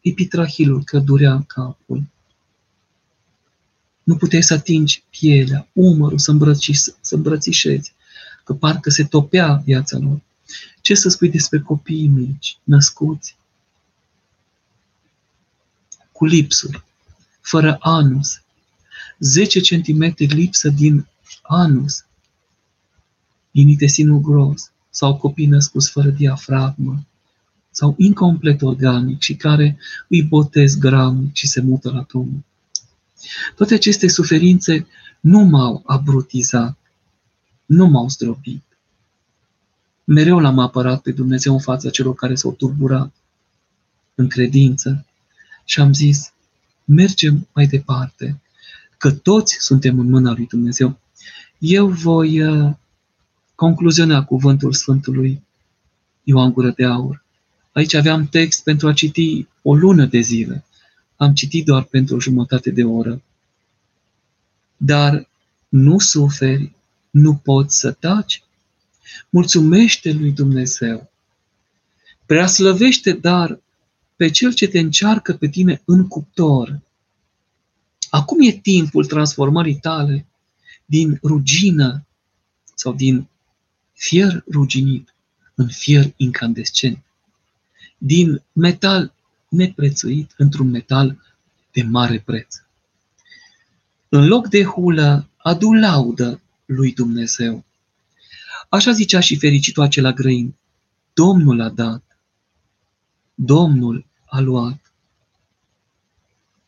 [0.00, 2.02] epitrahilul, că durea capul.
[4.02, 7.94] Nu puteai să atingi pielea, umărul, să, îmbrăci, să îmbrățișezi
[8.44, 10.20] că parcă se topea viața lor.
[10.80, 13.36] Ce să spui despre copiii mici, născuți,
[16.22, 16.84] cu lipsuri,
[17.40, 18.42] fără anus,
[19.18, 21.08] 10 cm lipsă din
[21.42, 22.04] anus,
[23.50, 27.04] din intestinul gros, sau copii născuți fără diafragmă,
[27.70, 32.44] sau incomplet organic și care îi botez gramic și se mută la tomul.
[33.56, 34.86] Toate aceste suferințe
[35.20, 36.78] nu m-au abrutizat,
[37.66, 38.62] nu m-au zdrobit.
[40.04, 43.12] Mereu l-am apărat pe Dumnezeu în fața celor care s-au turburat
[44.14, 45.06] în credință
[45.72, 46.32] și am zis,
[46.84, 48.40] mergem mai departe,
[48.98, 50.98] că toți suntem în mâna lui Dumnezeu.
[51.58, 52.72] Eu voi uh,
[53.54, 55.42] concluziona cuvântul Sfântului
[56.22, 57.24] Ioan Gură de Aur.
[57.72, 60.64] Aici aveam text pentru a citi o lună de zile.
[61.16, 63.22] Am citit doar pentru o jumătate de oră.
[64.76, 65.28] Dar
[65.68, 66.72] nu suferi
[67.10, 68.42] nu poți să taci?
[69.30, 71.10] Mulțumește lui Dumnezeu.
[72.26, 73.61] Prea slăvește, dar
[74.22, 76.80] pe cel ce te încearcă pe tine în cuptor.
[78.10, 80.26] Acum e timpul transformării tale
[80.84, 82.06] din rugină
[82.74, 83.28] sau din
[83.92, 85.14] fier ruginit
[85.54, 87.04] în fier incandescent,
[87.98, 89.14] din metal
[89.48, 91.22] neprețuit într-un metal
[91.72, 92.56] de mare preț.
[94.08, 97.64] În loc de hulă, adu laudă lui Dumnezeu.
[98.68, 100.54] Așa zicea și fericitul acela grăin.
[101.12, 102.02] Domnul a dat.
[103.34, 104.92] Domnul a luat.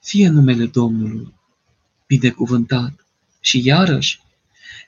[0.01, 1.35] Fie numele Domnului
[2.07, 3.07] binecuvântat.
[3.41, 4.21] Și iarăși,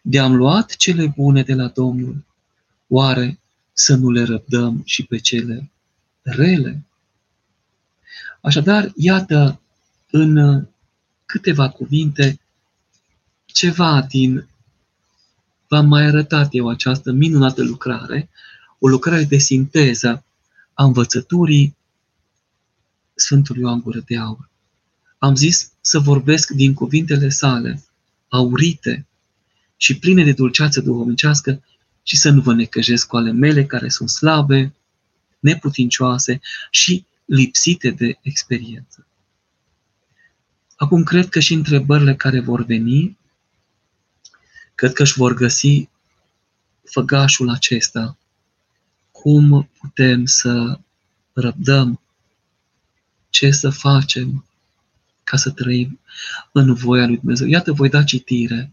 [0.02, 2.24] de-am luat cele bune de la Domnul,
[2.88, 3.38] oare
[3.72, 5.70] să nu le răbdăm și pe cele
[6.22, 6.84] rele?
[8.40, 9.60] Așadar, iată
[10.10, 10.64] în
[11.26, 12.40] câteva cuvinte
[13.44, 14.48] ceva din
[15.68, 18.28] v-am mai arătat eu această minunată lucrare,
[18.78, 20.24] o lucrare de sinteză
[20.74, 21.76] a învățăturii
[23.16, 24.50] Sfântului Ioan Gură de Aur.
[25.18, 27.84] Am zis să vorbesc din cuvintele sale,
[28.28, 29.06] aurite,
[29.76, 31.62] și pline de dulceață duhovnicească
[32.02, 34.74] și să nu vă necăjesc cu ale mele care sunt slabe,
[35.38, 39.06] neputincioase și lipsite de experiență.
[40.76, 43.18] Acum cred că și întrebările care vor veni,
[44.74, 45.88] cred că își vor găsi
[46.84, 48.18] făgașul acesta.
[49.10, 50.80] Cum putem să
[51.32, 52.00] răbdăm?
[53.36, 54.44] Ce să facem
[55.24, 56.00] ca să trăim
[56.52, 57.46] în voia lui Dumnezeu?
[57.46, 58.72] Iată, voi da citire.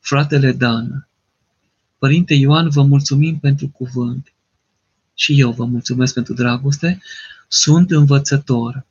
[0.00, 1.08] Fratele Dan,
[1.98, 4.32] Părinte Ioan, vă mulțumim pentru cuvânt
[5.14, 7.02] și eu vă mulțumesc pentru dragoste.
[7.48, 8.86] Sunt învățător.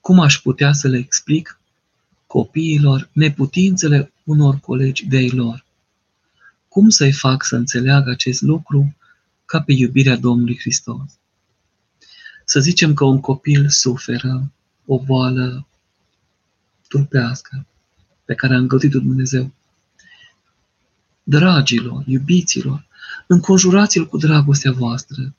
[0.00, 1.60] Cum aș putea să le explic
[2.26, 5.64] copiilor neputințele unor colegi de-ai lor?
[6.68, 8.96] Cum să-i fac să înțeleagă acest lucru
[9.44, 11.20] ca pe iubirea Domnului Hristos?
[12.44, 14.52] Să zicem că un copil suferă
[14.86, 15.66] o boală
[16.88, 17.66] trupească
[18.24, 19.52] pe care a îngătit Dumnezeu.
[21.22, 22.86] Dragilor, iubiților,
[23.26, 25.34] înconjurați-l cu dragostea voastră.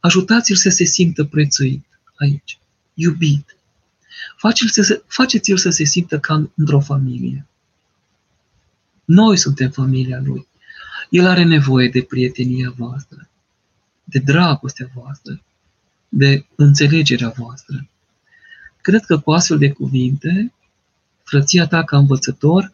[0.00, 2.58] Ajutați-l să se simtă prețuit aici,
[2.94, 3.56] iubit.
[4.36, 7.46] Faceți-l să se, faceți-l să se simtă ca într-o familie.
[9.04, 10.46] Noi suntem familia lui.
[11.10, 13.28] El are nevoie de prietenia voastră,
[14.04, 15.42] de dragostea voastră,
[16.08, 17.88] de înțelegerea voastră.
[18.80, 20.52] Cred că cu astfel de cuvinte,
[21.24, 22.72] frăția ta ca învățător,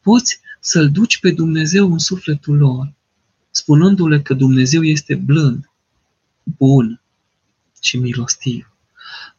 [0.00, 2.92] poți să-L duci pe Dumnezeu în sufletul lor,
[3.50, 5.70] spunându-le că Dumnezeu este blând,
[6.42, 7.00] bun
[7.80, 8.72] și milostiv.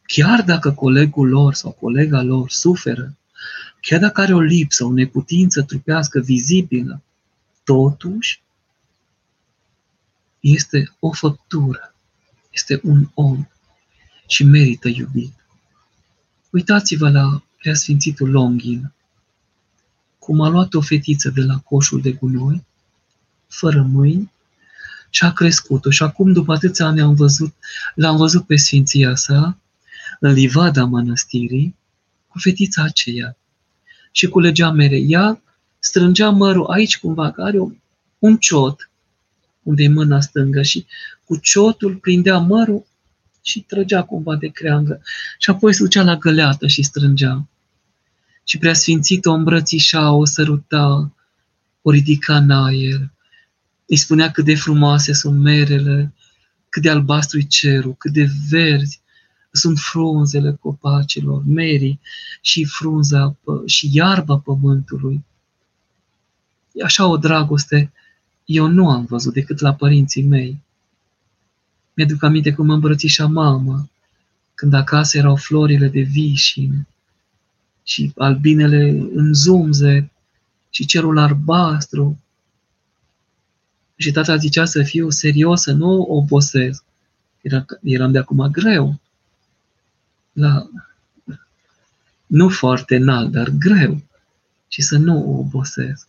[0.02, 3.16] Chiar dacă colegul lor sau colega lor suferă,
[3.80, 7.02] chiar dacă are o lipsă, o neputință trupească vizibilă,
[7.64, 8.42] totuși
[10.40, 11.94] este o făptură,
[12.56, 13.48] este un om
[14.26, 15.32] și merită iubit.
[16.50, 18.92] Uitați-vă la preasfințitul Longin,
[20.18, 22.64] cum a luat o fetiță de la coșul de gunoi,
[23.46, 24.32] fără mâini,
[25.10, 25.90] și a crescut-o.
[25.90, 27.54] Și acum, după atâția ani, am văzut,
[27.94, 29.58] l-am văzut pe Sfinția sa,
[30.20, 31.76] în livada mănăstirii,
[32.28, 33.36] cu fetița aceea.
[34.12, 34.96] Și culegea mere.
[34.96, 35.42] Ea
[35.78, 37.58] strângea mărul aici cumva, că are
[38.18, 38.90] un ciot,
[39.62, 40.86] unde e mâna stângă și
[41.26, 42.86] cu ciotul prindea mărul
[43.42, 45.02] și trăgea cumva de creangă.
[45.38, 47.48] Și apoi se ducea la găleată și strângea.
[48.44, 51.12] Și preasfințit o îmbrățișa, o săruta,
[51.82, 53.10] o ridica în aer.
[53.86, 56.12] Îi spunea cât de frumoase sunt merele,
[56.68, 59.00] cât de albastru cerul, cât de verzi
[59.50, 62.00] sunt frunzele copacilor, merii
[62.40, 63.36] și frunza
[63.66, 65.24] și iarba pământului.
[66.84, 67.92] Așa o dragoste
[68.44, 70.64] eu nu am văzut decât la părinții mei.
[71.96, 73.88] Mi-aduc aminte cum mă îmbrățișa mama,
[74.54, 76.86] când acasă erau florile de vișin
[77.82, 80.10] și albinele în zumze
[80.70, 82.18] și cerul albastru.
[83.96, 86.84] Și tata zicea să fiu serios, să nu obosesc.
[87.40, 89.00] Era, eram de acum greu.
[90.32, 90.68] La,
[92.26, 94.02] nu foarte înalt, dar greu.
[94.68, 96.08] Și să nu obosesc.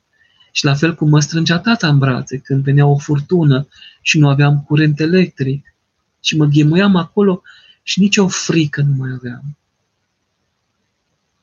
[0.51, 3.67] Și la fel cum mă strângea tata în brațe când venea o furtună
[4.01, 5.75] și nu aveam curent electric
[6.21, 7.41] și mă ghemuiam acolo
[7.83, 9.57] și nici o frică nu mai aveam.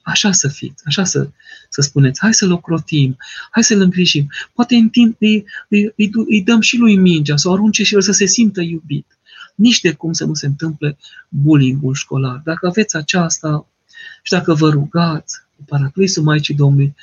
[0.02, 1.28] Așa să fiți, așa să,
[1.68, 3.16] să spuneți, hai să-l ocrotim,
[3.50, 4.30] hai să-l îngrijim.
[4.52, 7.94] Poate în timp îi, îi, îi, îi dăm și lui mingea, să o arunce și
[7.94, 9.06] el să se simtă iubit.
[9.54, 10.96] Nici de cum să nu se întâmple
[11.28, 12.40] bullying-ul școlar.
[12.44, 13.66] Dacă aveți aceasta
[14.22, 16.94] și dacă vă rugați cu paraclisul Maicii Domnului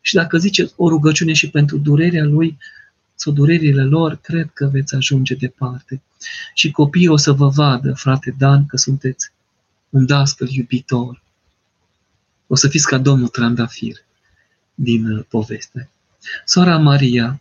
[0.00, 2.58] și dacă ziceți o rugăciune și pentru durerea lui
[3.14, 6.02] sau durerile lor, cred că veți ajunge departe.
[6.54, 9.30] Și copiii o să vă vadă, frate Dan, că sunteți
[9.90, 11.22] un dascăl iubitor.
[12.46, 13.96] O să fiți ca domnul Trandafir
[14.74, 15.88] din uh, poveste.
[16.44, 17.40] Sora Maria,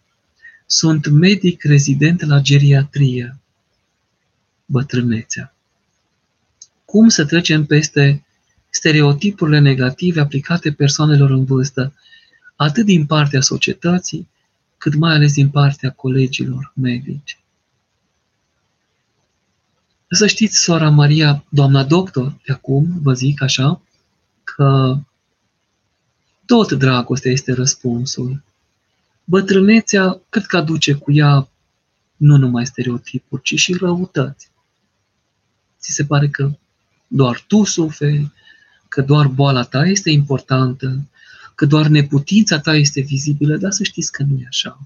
[0.65, 3.37] sunt medic rezident la geriatrie,
[4.65, 5.53] bătrânețea.
[6.85, 8.25] Cum să trecem peste
[8.69, 11.93] stereotipurile negative aplicate persoanelor în vârstă
[12.55, 14.27] atât din partea societății,
[14.83, 17.39] cât mai ales din partea colegilor medici.
[20.09, 23.81] Să știți, sora Maria, doamna doctor, de acum vă zic așa,
[24.43, 24.97] că
[26.45, 28.43] tot dragostea este răspunsul.
[29.23, 31.49] Bătrânețea, cred că aduce cu ea
[32.15, 34.49] nu numai stereotipuri, ci și răutăți.
[35.79, 36.51] Ți se pare că
[37.07, 38.31] doar tu suferi,
[38.87, 41.07] că doar boala ta este importantă,
[41.55, 44.79] că doar neputința ta este vizibilă, dar să știți că nu e așa.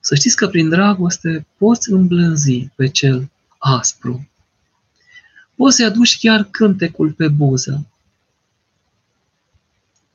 [0.00, 4.28] Să știți că prin dragoste poți îmblânzi pe cel aspru.
[5.54, 7.86] Poți să-i aduci chiar cântecul pe buză.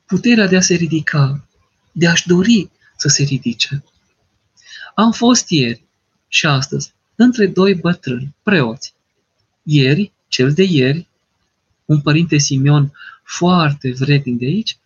[0.06, 1.48] puterea de a se ridica,
[1.92, 3.84] de a-și dori să se ridice.
[4.96, 5.84] Am fost ieri
[6.28, 8.94] și astăzi între doi bătrâni, preoți.
[9.64, 11.08] Ieri, cel de ieri,
[11.86, 12.92] un părinte Simion
[13.24, 14.78] foarte vrednic de aici,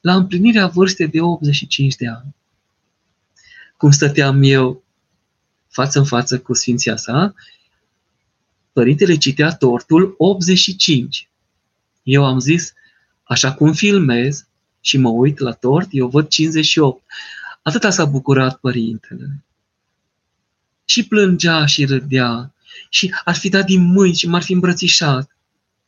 [0.00, 2.34] la împlinirea vârstei de 85 de ani.
[3.76, 4.84] Cum stăteam eu
[5.68, 7.34] față în față cu Sfinția sa,
[8.72, 11.28] părintele citea tortul 85.
[12.02, 12.72] Eu am zis,
[13.22, 14.46] așa cum filmez
[14.80, 17.02] și mă uit la tort, eu văd 58.
[17.62, 19.44] Atâta s-a bucurat părintele.
[20.84, 22.54] Și plângea și râdea
[22.88, 25.35] și ar fi dat din mâini și m-ar fi îmbrățișat.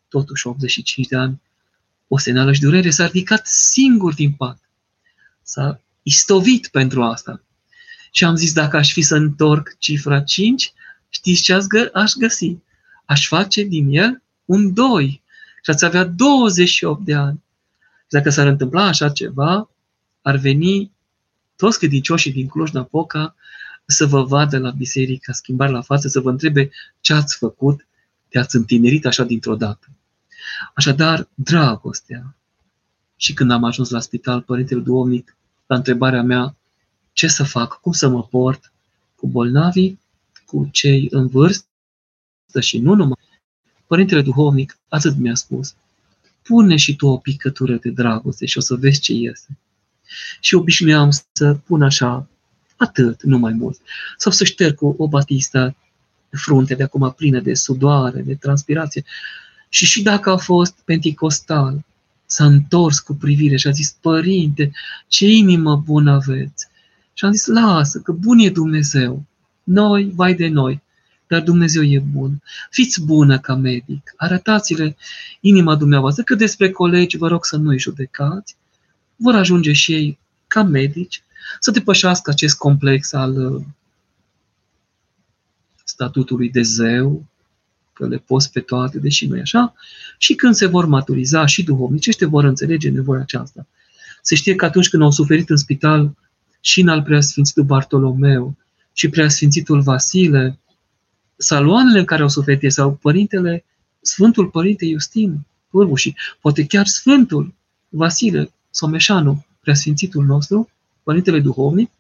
[0.09, 1.41] Totuși, 85 de ani,
[2.09, 4.59] o senală și durere s-a ridicat singur din pat.
[5.43, 7.43] S-a istovit pentru asta.
[8.11, 10.73] Și am zis, dacă aș fi să întorc cifra 5,
[11.09, 11.55] știți ce
[11.93, 12.57] aș găsi?
[13.05, 15.23] Aș face din el un 2
[15.65, 17.43] și ați avea 28 de ani.
[17.79, 19.71] Și dacă s-ar întâmpla așa ceva,
[20.23, 20.91] ar veni
[21.57, 23.35] toți credincioșii din Cluj-Napoca
[23.87, 27.87] să vă vadă la biserică, schimbare la față, să vă întrebe ce ați făcut
[28.29, 29.89] de ați întinerit așa dintr-o dată.
[30.75, 32.37] Așadar, dragostea.
[33.17, 35.37] Și când am ajuns la spital, Părintele Duomnic,
[35.67, 36.57] la întrebarea mea,
[37.13, 38.73] ce să fac, cum să mă port
[39.17, 40.01] cu bolnavii,
[40.47, 43.19] cu cei în vârstă și nu numai.
[43.87, 45.75] Părintele Duhovnic atât mi-a spus,
[46.43, 49.59] pune și tu o picătură de dragoste și o să vezi ce iese.
[50.41, 52.29] Și obișnuiam să pun așa,
[52.77, 53.81] atât, nu mai mult.
[54.17, 55.77] Sau să șterg cu o batistă
[56.31, 59.05] frunte de acum plină de sudoare, de transpirație.
[59.69, 61.85] Și și dacă a fost penticostal,
[62.27, 64.73] s-a întors cu privire și a zis, Părinte,
[65.09, 66.67] ce inimă bună aveți!
[67.13, 69.25] Și am zis, lasă, că bun e Dumnezeu.
[69.63, 70.83] Noi, vai de noi,
[71.27, 72.43] dar Dumnezeu e bun.
[72.71, 74.97] Fiți bună ca medic, arătați-le
[75.41, 78.57] inima dumneavoastră, că despre colegi vă rog să nu-i judecați,
[79.17, 81.23] vor ajunge și ei ca medici
[81.61, 83.63] să depășească acest complex al uh,
[85.85, 87.27] statutului de zeu,
[87.99, 89.75] că le poți pe toate, deși nu e așa,
[90.19, 93.67] și când se vor maturiza și duhovnicește, vor înțelege nevoia aceasta.
[94.23, 96.17] Se știe că atunci când au suferit în spital
[96.61, 98.57] și în al preasfințitul Bartolomeu
[98.93, 100.59] și preasfințitul Vasile,
[101.37, 103.65] saloanele în care au suferit sau părintele,
[104.01, 105.39] Sfântul Părinte Iustin,
[105.71, 107.55] Pârvu și poate chiar Sfântul
[107.89, 110.71] Vasile Someșanu, preasfințitul nostru,
[111.03, 111.91] Părintele Duhovnic,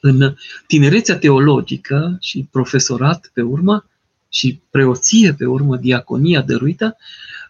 [0.00, 0.34] în
[0.66, 3.84] tinerețea teologică și profesorat pe urmă
[4.36, 6.96] și preoție pe urmă, diaconia dăruită,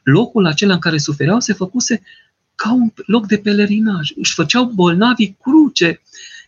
[0.03, 2.03] locul acela în care sufereau se făcuse
[2.55, 4.11] ca un loc de pelerinaj.
[4.16, 6.01] Își făceau bolnavii cruce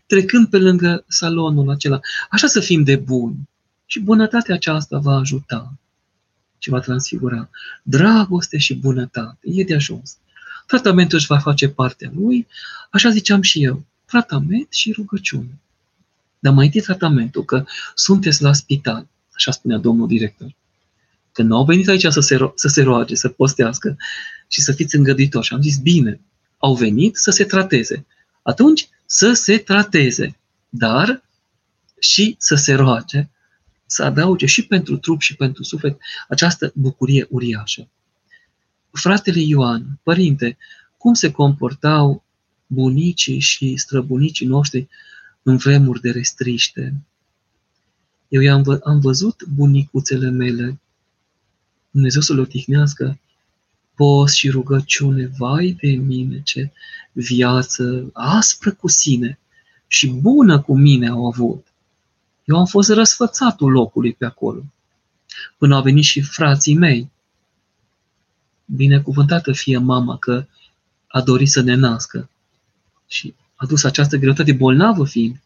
[0.06, 2.00] trecând pe lângă salonul acela.
[2.30, 3.48] Așa să fim de buni.
[3.86, 5.72] Și bunătatea aceasta va ajuta
[6.58, 7.50] și va transfigura.
[7.82, 9.38] Dragoste și bunătate.
[9.42, 10.16] E de ajuns.
[10.66, 12.46] Tratamentul își va face partea lui,
[12.90, 13.84] așa ziceam și eu.
[14.04, 15.58] Tratament și rugăciune.
[16.38, 17.64] Dar mai întâi tratamentul, că
[17.94, 19.06] sunteți la spital,
[19.38, 20.54] așa spunea domnul director.
[21.32, 23.96] Că nu au venit aici să se, ro- să se roage, să postească
[24.48, 25.46] și să fiți îngăduitori.
[25.46, 26.20] Și am zis, bine,
[26.58, 28.06] au venit să se trateze.
[28.42, 30.36] Atunci să se trateze,
[30.68, 31.22] dar
[31.98, 33.28] și să se roage,
[33.86, 37.88] să adauge și pentru trup și pentru suflet această bucurie uriașă.
[38.92, 40.56] Fratele Ioan, părinte,
[40.96, 42.24] cum se comportau
[42.66, 44.88] bunicii și străbunicii noștri
[45.42, 46.94] în vremuri de restriște?
[48.28, 50.80] Eu i-am vă- am văzut bunicuțele mele,
[51.90, 53.18] Dumnezeu să le odihnească,
[53.94, 56.70] post și rugăciune, vai de mine, ce
[57.12, 59.38] viață aspră cu sine
[59.86, 61.66] și bună cu mine au avut.
[62.44, 64.64] Eu am fost răsfățatul locului pe acolo.
[65.58, 67.10] Până au venit și frații mei.
[68.64, 70.46] Binecuvântată fie mama că
[71.06, 72.30] a dorit să ne nască.
[73.06, 75.40] Și a dus această greutate bolnavă fiind.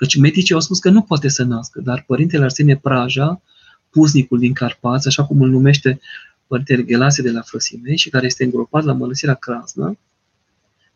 [0.00, 3.42] Căci medicii au spus că nu poate să nască, dar părintele Arsenie Praja,
[3.90, 6.00] puznicul din Carpați, așa cum îl numește
[6.46, 9.98] părintele Ghelase de la Frăsimei și care este îngropat la Mănăstirea Crasnă,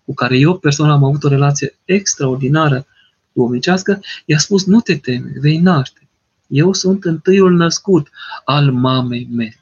[0.04, 2.86] cu care eu personal am avut o relație extraordinară
[3.32, 6.08] duomnicească, i-a spus, nu te teme, vei naște.
[6.46, 8.10] Eu sunt întâiul născut
[8.44, 9.60] al mamei mele.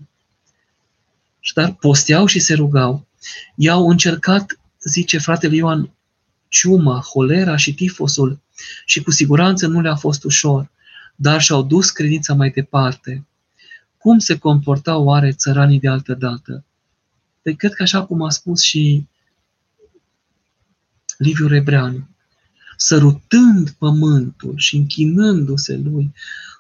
[1.40, 3.06] Și dar posteau și se rugau.
[3.54, 5.90] I-au încercat, zice fratele Ioan,
[6.52, 8.40] ciuma, holera și tifosul
[8.84, 10.70] și cu siguranță nu le-a fost ușor,
[11.16, 13.26] dar și-au dus credința mai departe.
[13.98, 16.64] Cum se comportau oare țăranii de altă dată?
[17.42, 19.06] Păi cred că așa cum a spus și
[21.18, 22.08] Liviu Rebreanu,
[22.76, 26.12] sărutând pământul și închinându-se lui,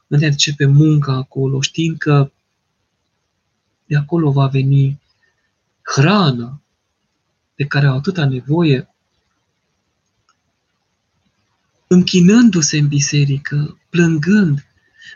[0.06, 2.30] începe munca acolo, știind că
[3.86, 5.00] de acolo va veni
[5.82, 6.60] hrana
[7.54, 8.91] de care au atâta nevoie,
[11.92, 14.66] închinându-se în biserică, plângând,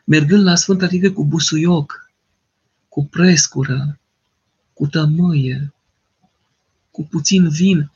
[0.05, 2.11] mergând la Sfânta Ligă cu busuioc,
[2.89, 3.99] cu prescură,
[4.73, 5.75] cu tămâie,
[6.91, 7.91] cu puțin vin,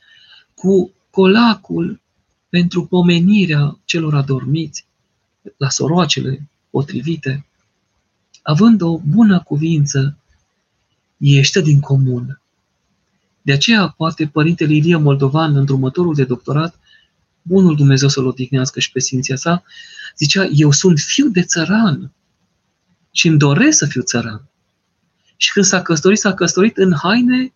[0.53, 2.01] cu colacul
[2.49, 4.85] pentru pomenirea celor adormiți,
[5.57, 7.45] la soroacele potrivite,
[8.41, 10.17] având o bună cuvință,
[11.17, 12.41] iește din comun.
[13.41, 16.79] De aceea, poate Părintele Ilie Moldovan, îndrumătorul de doctorat,
[17.41, 19.63] bunul Dumnezeu să-l odihnească și pe simția sa,
[20.17, 22.11] zicea, eu sunt fiu de țăran
[23.11, 24.49] și îmi doresc să fiu țăran.
[25.37, 27.53] Și când s-a căsătorit, s-a căsătorit în haine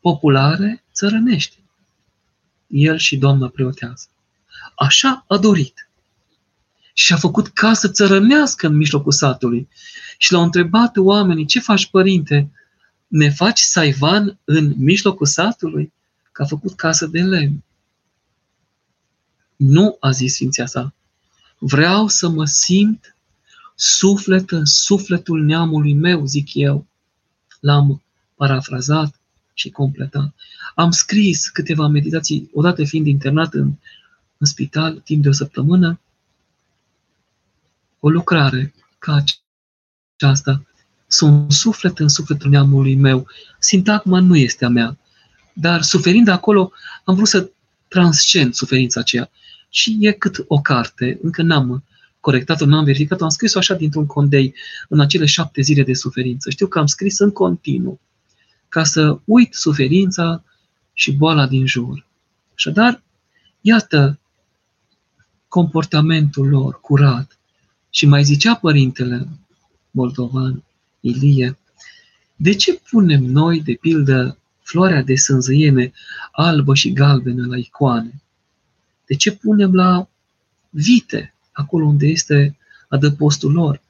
[0.00, 1.58] populare țărănești.
[2.66, 4.06] El și doamna preotează.
[4.76, 5.88] Așa a dorit.
[6.92, 9.68] Și a făcut casă țărănească în mijlocul satului.
[10.18, 12.50] Și l-au întrebat oamenii, ce faci, părinte?
[13.06, 15.92] Ne faci saivan în mijlocul satului?
[16.32, 17.64] Că a făcut casă de lemn.
[19.56, 20.94] Nu, a zis Sfinția sa.
[21.58, 23.16] Vreau să mă simt
[23.74, 26.86] suflet în sufletul neamului meu, zic eu.
[27.60, 28.02] L-am
[28.34, 29.20] parafrazat
[29.54, 30.34] și completat.
[30.74, 33.72] Am scris câteva meditații, odată fiind internat în,
[34.36, 36.00] în spital timp de o săptămână,
[38.00, 39.24] o lucrare ca
[40.16, 40.66] aceasta.
[41.06, 43.26] Sunt suflet în sufletul neamului meu.
[43.58, 44.98] Sintagma nu este a mea,
[45.52, 46.72] dar suferind acolo,
[47.04, 47.50] am vrut să
[47.88, 49.30] transcend suferința aceea.
[49.76, 51.84] Și e cât o carte, încă n-am
[52.20, 54.54] corectat-o, n-am verificat-o, am scris-o așa dintr-un condei
[54.88, 56.50] în acele șapte zile de suferință.
[56.50, 58.00] Știu că am scris în continuu
[58.68, 60.44] ca să uit suferința
[60.92, 62.06] și boala din jur.
[62.54, 63.02] Așadar,
[63.60, 64.18] iată
[65.48, 67.38] comportamentul lor curat.
[67.90, 69.28] Și mai zicea părintele
[69.90, 70.64] moldovan,
[71.00, 71.58] Ilie,
[72.36, 75.92] de ce punem noi, de pildă, floarea de sânzăiene
[76.32, 78.20] albă și galbenă la icoane?
[79.06, 80.08] De ce punem la
[80.70, 82.56] vite, acolo unde este
[82.88, 83.80] adăpostul lor?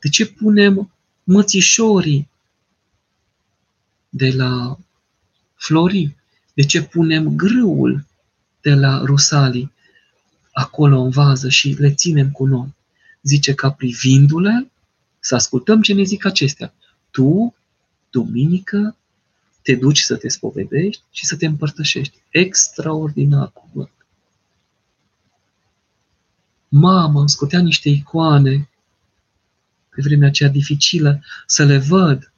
[0.00, 0.90] De ce punem
[1.24, 2.28] mățișorii
[4.08, 4.78] de la
[5.54, 6.16] Flori?
[6.54, 8.06] De ce punem grâul
[8.60, 9.72] de la Rusalii
[10.52, 12.74] acolo în vază și le ținem cu noi?
[13.22, 14.70] Zice ca privindu-le
[15.20, 16.74] să ascultăm ce ne zic acestea.
[17.10, 17.54] Tu,
[18.10, 18.96] duminică,
[19.62, 22.18] te duci să te spovedești și să te împărtășești.
[22.30, 23.93] Extraordinar cuvânt.
[26.76, 28.68] Mama îmi scotea niște icoane
[29.88, 32.32] pe vremea aceea dificilă să le văd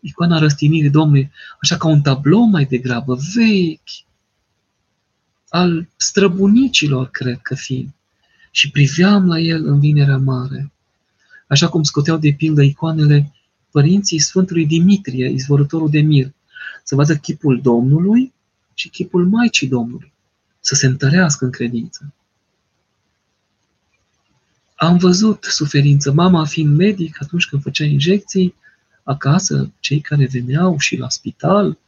[0.00, 4.06] icoana răstinirii Domnului, așa ca un tablou mai degrabă, vechi,
[5.48, 7.88] al străbunicilor, cred că fiind.
[8.50, 10.72] Și priveam la el în vinerea mare,
[11.46, 13.32] așa cum scoteau de pildă icoanele
[13.70, 16.32] părinții Sfântului Dimitrie, izvorătorul de mir,
[16.84, 18.32] să vadă chipul Domnului
[18.74, 20.12] și chipul Maicii Domnului,
[20.60, 22.14] să se întărească în credință.
[24.82, 26.12] Am văzut suferință.
[26.12, 28.54] Mama fiind medic, atunci când făcea injecții,
[29.02, 31.78] acasă, cei care veneau și la spital,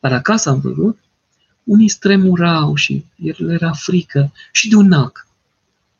[0.00, 0.98] dar acasă am văzut,
[1.64, 5.26] unii stremurau și el era frică și de un nac.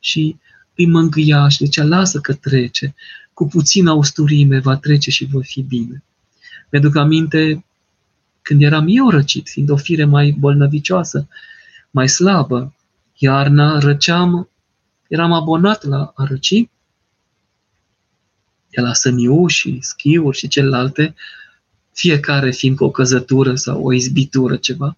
[0.00, 0.36] Și
[0.76, 2.94] îi mângâia și zicea, lasă că trece,
[3.32, 6.02] cu puțină austurime va trece și voi fi bine.
[6.70, 7.64] Mi-aduc aminte
[8.42, 11.28] când eram eu răcit, fiind o fire mai bolnăvicioasă,
[11.90, 12.74] mai slabă,
[13.18, 14.48] iarna răceam,
[15.08, 16.68] eram abonat la a răci
[18.70, 21.14] de la săniu și schiuri și celelalte,
[21.92, 24.96] fiecare fiind cu o căzătură sau o izbitură, ceva.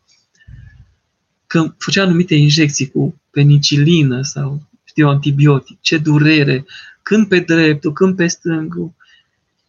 [1.46, 6.64] Când făcea anumite injecții cu penicilină sau, știu, antibiotic, ce durere,
[7.02, 8.92] când pe dreptul, când pe stângul,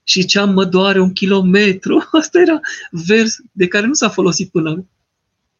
[0.03, 2.07] și ce am mă doare un kilometru.
[2.19, 2.59] Asta era
[2.91, 4.85] vers de care nu s-a folosit până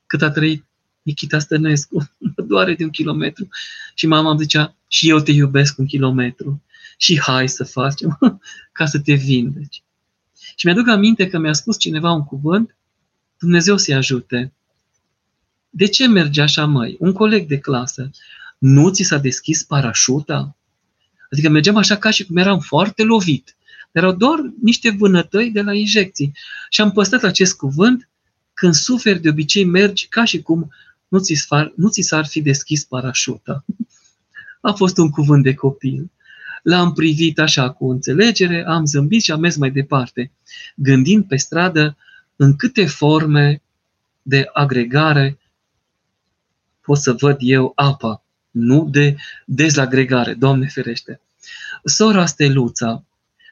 [0.06, 0.66] cât a trăit
[1.02, 2.10] Nikita Stănescu.
[2.36, 3.48] Mă doare de un kilometru.
[3.94, 6.64] Și mama îmi zicea, și eu te iubesc un kilometru
[6.98, 8.20] și hai să facem
[8.72, 9.84] ca să te vindeci.
[10.56, 12.76] Și mi-aduc aminte că mi-a spus cineva un cuvânt,
[13.40, 14.54] Dumnezeu să-i ajute.
[15.70, 16.96] De ce merge așa, măi?
[17.00, 18.10] Un coleg de clasă,
[18.58, 20.56] nu ți s-a deschis parașuta?
[21.32, 23.56] Adică mergeam așa ca și cum eram foarte lovit.
[23.92, 26.32] Erau doar niște vânătăi de la injecții.
[26.70, 28.10] Și am păstrat acest cuvânt,
[28.54, 30.72] când suferi de obicei mergi ca și cum
[31.12, 33.66] nu ți, s-ar, nu ți s-ar fi deschis parașuta.
[34.62, 36.12] A fost un cuvânt de copil.
[36.64, 40.32] L-am privit așa cu înțelegere, am zâmbit și am mers mai departe,
[40.76, 41.98] gândind pe stradă
[42.36, 43.62] în câte forme
[44.22, 45.38] de agregare
[46.82, 51.22] pot să văd eu apa, nu de dezagregare, Doamne ferește.
[51.84, 53.04] Sora Steluța,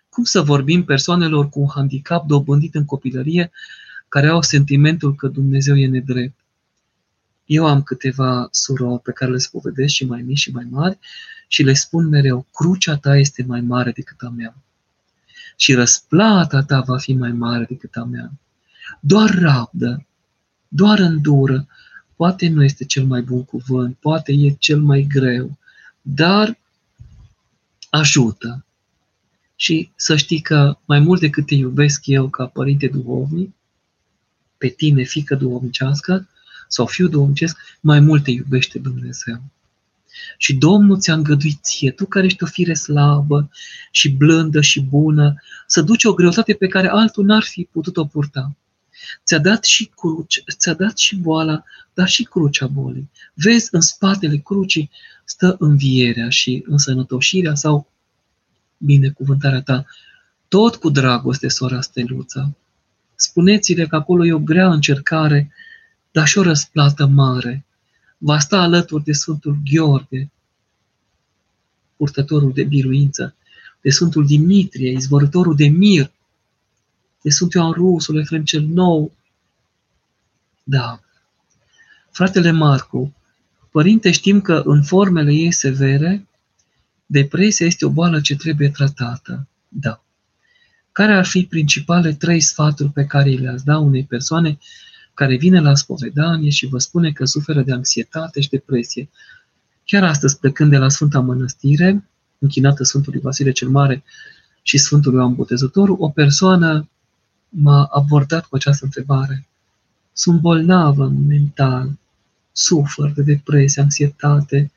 [0.10, 3.51] cum să vorbim persoanelor cu un handicap dobândit în copilărie
[4.07, 6.38] care au sentimentul că Dumnezeu e nedrept.
[7.50, 11.00] Eu am câteva surori pe care le spovedesc și mai mici și mai mari
[11.47, 14.56] și le spun mereu, crucea ta este mai mare decât a mea.
[15.56, 18.32] Și răsplata ta va fi mai mare decât a mea.
[19.00, 20.06] Doar rabdă,
[20.68, 21.68] doar îndură.
[22.16, 25.58] Poate nu este cel mai bun cuvânt, poate e cel mai greu,
[26.02, 26.60] dar
[27.89, 28.66] ajută.
[29.56, 33.54] Și să știi că mai mult decât te iubesc eu ca părinte duhovnic,
[34.58, 36.28] pe tine, fică duhovnicească,
[36.70, 39.41] sau fiu duhovnicesc, mai mult te iubește Dumnezeu.
[40.38, 43.49] Și Domnul ți-a îngăduit ție, tu care ești o fire slabă
[43.91, 45.36] și blândă și bună,
[45.67, 48.55] să duci o greutate pe care altul n-ar fi putut-o purta.
[49.26, 51.63] Ți-a dat și cruce, ți-a dat și boala,
[51.93, 53.09] dar și crucea bolii.
[53.34, 54.89] Vezi, în spatele crucii
[55.26, 57.88] stă învierea și însănătoșirea sau
[58.78, 59.86] binecuvântarea ta.
[60.47, 62.51] Tot cu dragoste, sora Steluța.
[63.15, 65.51] Spuneți-le că acolo e o grea încercare,
[66.12, 67.66] dar și o răsplată mare.
[68.18, 70.32] Va sta alături de Sfântul Gheorghe,
[71.95, 73.36] purtătorul de biruință,
[73.82, 76.12] de Sfântul Dimitrie, izvorătorul de mir,
[77.22, 79.12] de Sfântul Ioan Rusul, Efrem cel Nou.
[80.64, 80.99] Da.
[82.12, 83.16] Fratele Marcu,
[83.72, 86.28] părinte, știm că în formele ei severe,
[87.05, 89.47] depresia este o boală ce trebuie tratată.
[89.68, 90.03] Da.
[90.91, 94.57] Care ar fi principale trei sfaturi pe care le-ați da unei persoane
[95.20, 99.09] care vine la spovedanie și vă spune că suferă de anxietate și depresie?
[99.86, 104.03] Chiar astăzi, plecând de la Sfânta Mănăstire, închinată Sfântului Vasile cel Mare
[104.61, 106.89] și Sfântului Ioan Botezătorul, o persoană
[107.49, 109.47] m-a abordat cu această întrebare.
[110.13, 111.91] Sunt bolnavă mental,
[112.51, 114.72] sufăr de depresie, anxietate,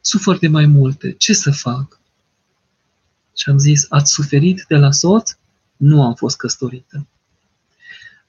[0.00, 1.12] sufăr de mai multe.
[1.12, 2.00] Ce să fac?
[3.36, 5.36] Și am zis, ați suferit de la soț?
[5.76, 7.06] Nu am fost căsătorită.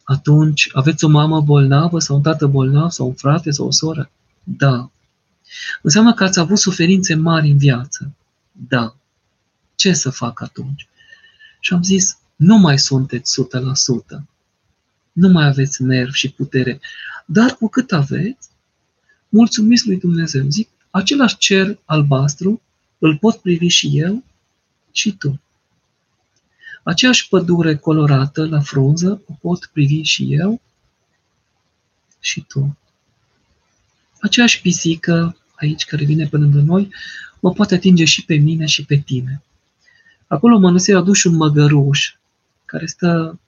[0.09, 4.11] Atunci, aveți o mamă bolnavă sau un tată bolnav sau un frate sau o soră?
[4.43, 4.91] Da.
[5.81, 8.11] Înseamnă că ați avut suferințe mari în viață?
[8.51, 8.95] Da.
[9.75, 10.87] Ce să fac atunci?
[11.59, 13.41] Și am zis, nu mai sunteți
[14.15, 14.21] 100%.
[15.11, 16.79] Nu mai aveți nerv și putere.
[17.25, 18.49] Dar cu cât aveți,
[19.29, 20.45] mulțumiți lui Dumnezeu.
[20.49, 22.61] Zic, același cer albastru
[22.97, 24.23] îl pot privi și eu
[24.91, 25.41] și tu.
[26.83, 30.61] Aceeași pădure colorată la frunză o pot privi și eu
[32.19, 32.77] și tu.
[34.19, 36.93] Aceeași pisică aici care vine pe lângă noi
[37.39, 39.41] mă poate atinge și pe mine și pe tine.
[40.27, 42.13] Acolo mănăstirea a dus un măgăruș
[42.65, 43.39] care stă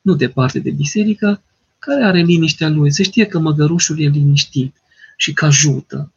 [0.00, 1.42] nu departe de biserică,
[1.78, 2.92] care are liniștea lui.
[2.92, 4.76] Se știe că măgărușul e liniștit
[5.16, 6.12] și că ajută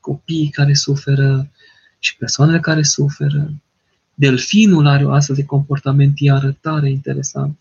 [0.00, 1.50] copiii care suferă
[1.98, 3.52] și persoanele care suferă.
[4.14, 7.58] Delfinul are o astfel de comportament iară tare interesant.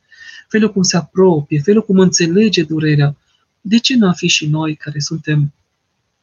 [0.47, 3.15] Felul cum se apropie, felul cum înțelege durerea.
[3.61, 5.53] De ce nu am fi și noi care suntem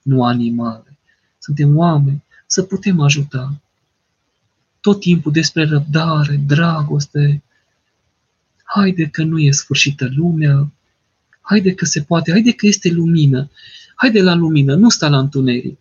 [0.03, 0.99] nu animale,
[1.39, 3.61] suntem oameni, să putem ajuta?
[4.81, 7.43] Tot timpul despre răbdare, dragoste,
[8.63, 10.73] haide că nu e sfârșită lumea,
[11.41, 13.51] haide că se poate, haide că este lumină,
[13.95, 15.79] haide la lumină, nu sta la întuneric.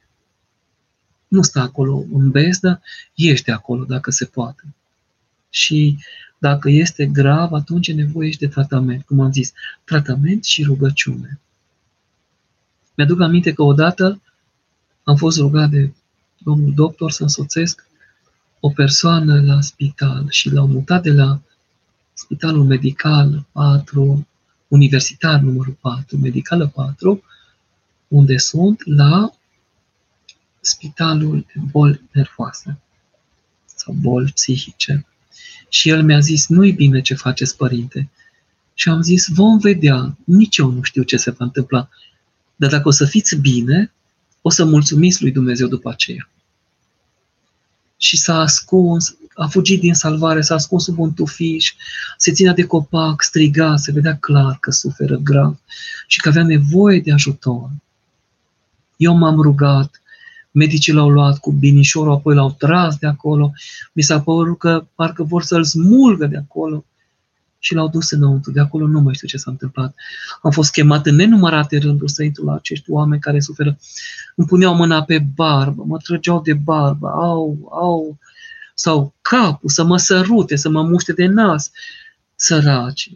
[1.28, 2.82] Nu sta acolo în bezdă,
[3.16, 4.64] ești acolo dacă se poate.
[5.50, 5.98] Și
[6.38, 9.54] dacă este grav, atunci e nevoie și de tratament, cum am zis,
[9.84, 11.40] tratament și rugăciune.
[12.96, 14.22] Mi-aduc aminte că odată
[15.04, 15.92] am fost rugat de
[16.38, 17.88] domnul doctor să însoțesc
[18.60, 21.42] o persoană la spital și l-au mutat de la
[22.14, 24.28] Spitalul Medical 4,
[24.68, 27.24] Universitar numărul 4, Medicală 4,
[28.08, 29.32] unde sunt la
[30.68, 32.78] Spitalul de boli nervoase
[33.76, 35.06] sau boli psihice.
[35.70, 38.10] Și el mi-a zis, nu-i bine ce faceți, părinte.
[38.74, 41.90] Și am zis, vom vedea, nici eu nu știu ce se va întâmpla.
[42.56, 43.92] Dar dacă o să fiți bine,
[44.42, 46.30] o să mulțumiți lui Dumnezeu după aceea.
[47.98, 51.74] Și s-a ascuns, a fugit din salvare, s-a ascuns sub un tufiș,
[52.18, 55.60] se ținea de copac, striga, se vedea clar că suferă grav
[56.08, 57.70] și că avea nevoie de ajutor.
[58.98, 60.02] Eu m-am rugat,
[60.58, 63.52] medicii l-au luat cu binișorul, apoi l-au tras de acolo,
[63.94, 66.86] mi s-a părut că parcă vor să-l smulgă de acolo
[67.60, 68.52] și l-au dus înăuntru.
[68.52, 69.96] De acolo nu mai știu ce s-a întâmplat.
[70.42, 73.78] Am fost chemat în nenumărate rânduri să intru la acești oameni care suferă.
[74.36, 78.18] Îmi puneau mâna pe barbă, mă trăgeau de barbă, au, au,
[78.74, 81.72] sau capul, să mă sărute, să mă muște de nas,
[82.36, 83.12] săraci.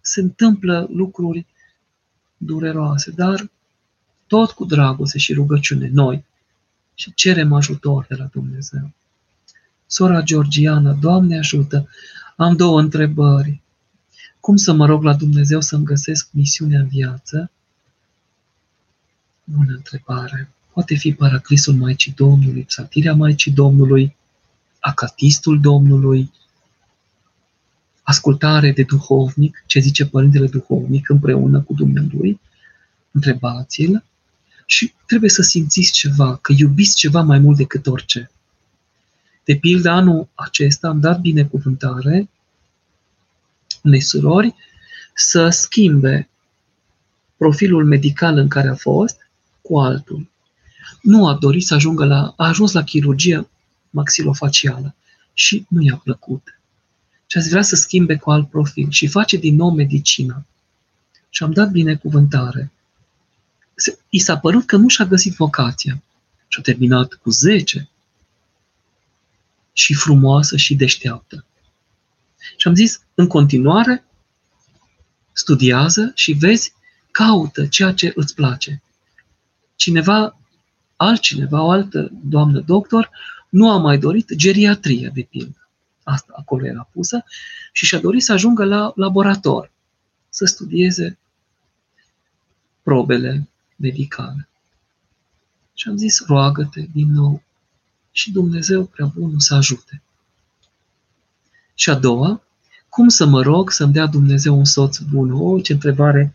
[0.00, 1.46] Se întâmplă lucruri
[2.36, 3.50] dureroase, dar
[4.26, 6.24] tot cu dragoste și rugăciune, noi,
[6.94, 8.90] și cerem ajutor de la Dumnezeu.
[9.86, 11.88] Sora Georgiana, Doamne ajută,
[12.36, 13.60] am două întrebări.
[14.40, 17.50] Cum să mă rog la Dumnezeu să-mi găsesc misiunea în viață?
[19.44, 20.50] Bună întrebare.
[20.72, 24.16] Poate fi paraclisul Maicii Domnului, psaltirea Maicii Domnului,
[24.80, 26.32] acatistul Domnului,
[28.02, 32.40] ascultare de duhovnic, ce zice Părintele Duhovnic împreună cu Dumnezeu,
[33.10, 34.04] întrebați-l
[34.72, 38.30] și trebuie să simțiți ceva, că iubiți ceva mai mult decât orice.
[39.44, 42.28] De pildă, anul acesta am dat binecuvântare
[43.82, 44.54] unei surori
[45.14, 46.28] să schimbe
[47.36, 49.16] profilul medical în care a fost
[49.60, 50.30] cu altul.
[51.02, 53.48] Nu a dorit să ajungă la, a ajuns la chirurgie
[53.90, 54.94] maxilofacială
[55.32, 56.60] și nu i-a plăcut.
[57.26, 60.44] Și ați vrea să schimbe cu alt profil și face din nou medicina.
[61.28, 62.72] Și am dat binecuvântare.
[64.08, 66.02] I s-a părut că nu și-a găsit vocația.
[66.48, 67.88] Și a terminat cu 10.
[69.72, 71.44] Și frumoasă și deșteaptă.
[72.56, 74.04] Și am zis, în continuare,
[75.32, 76.74] studiază și vezi,
[77.10, 78.82] caută ceea ce îți place.
[79.76, 80.38] Cineva,
[80.96, 83.10] altcineva, o altă doamnă doctor,
[83.48, 85.68] nu a mai dorit geriatrie, de pildă.
[86.02, 87.24] Asta acolo era pusă
[87.72, 89.70] și și-a dorit să ajungă la laborator,
[90.28, 91.18] să studieze
[92.82, 94.48] probele medicale.
[95.74, 97.42] Și am zis, roagă-te din nou
[98.10, 100.02] și Dumnezeu prea bun să ajute.
[101.74, 102.42] Și a doua,
[102.88, 105.32] cum să mă rog să-mi dea Dumnezeu un soț bun?
[105.32, 106.34] O, ce întrebare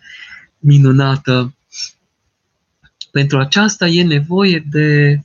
[0.60, 1.56] minunată!
[3.12, 5.22] Pentru aceasta e nevoie de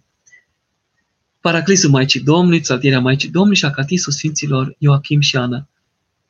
[1.41, 5.69] Paraclisul Maicii Domnului, Psaltirea Maicii Domnului și Acatisul Sfinților Ioachim și Ana.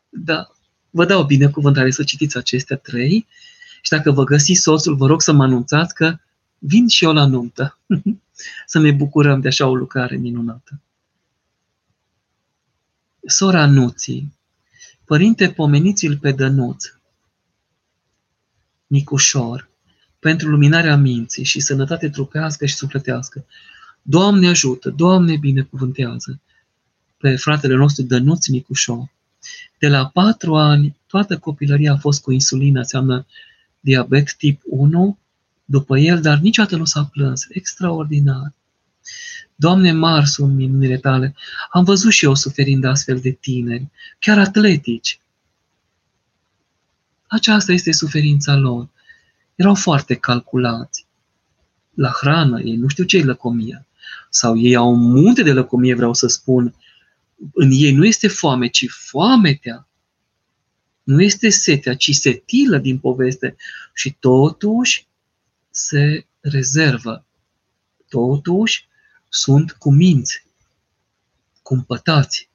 [0.08, 0.50] Da,
[0.90, 3.26] vă dau binecuvântare să citiți acestea trei
[3.82, 6.16] și dacă vă găsiți soțul, vă rog să mă anunțați că
[6.58, 7.78] vin și eu la nuntă.
[8.66, 10.80] să ne bucurăm de așa o lucrare minunată.
[13.26, 14.32] Sora Nuții,
[15.04, 16.84] Părinte, pomeniți-l pe Dănuț,
[18.86, 19.68] Nicușor,
[20.18, 23.44] pentru luminarea minții și sănătate trupească și sufletească.
[24.02, 26.40] Doamne ajută, Doamne binecuvântează
[27.16, 29.10] pe fratele nostru Dănuț Nicușor.
[29.78, 33.26] De la patru ani, toată copilăria a fost cu insulină, înseamnă
[33.82, 35.18] diabet tip 1,
[35.64, 37.46] după el, dar niciodată nu s-a plâns.
[37.48, 38.52] Extraordinar.
[39.54, 41.34] Doamne, mari sunt minunile tale.
[41.70, 45.20] Am văzut și eu suferind astfel de tineri, chiar atletici.
[47.26, 48.88] Aceasta este suferința lor.
[49.54, 51.06] Erau foarte calculați.
[51.94, 53.86] La hrană, ei nu știu ce e lăcomia.
[54.30, 56.74] Sau ei au un munte de lăcomie, vreau să spun.
[57.54, 59.86] În ei nu este foame, ci foametea.
[61.02, 63.56] Nu este setea, ci setilă din poveste.
[63.94, 65.06] Și totuși
[65.70, 67.24] se rezervă.
[68.08, 68.86] Totuși
[69.28, 70.44] sunt cuminți,
[71.62, 72.48] cumpătați.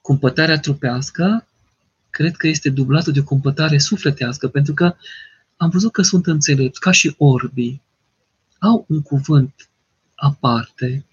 [0.00, 1.46] Cumpătarea trupească
[2.10, 4.94] cred că este dublată de o cumpătare sufletească, pentru că
[5.56, 7.82] am văzut că sunt înțelepți, ca și orbii.
[8.58, 9.68] Au un cuvânt
[10.14, 11.04] aparte.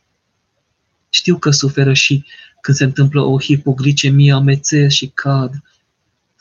[1.10, 2.26] Știu că suferă și
[2.62, 5.64] când se întâmplă o hipoglicemie, amețesc și cad.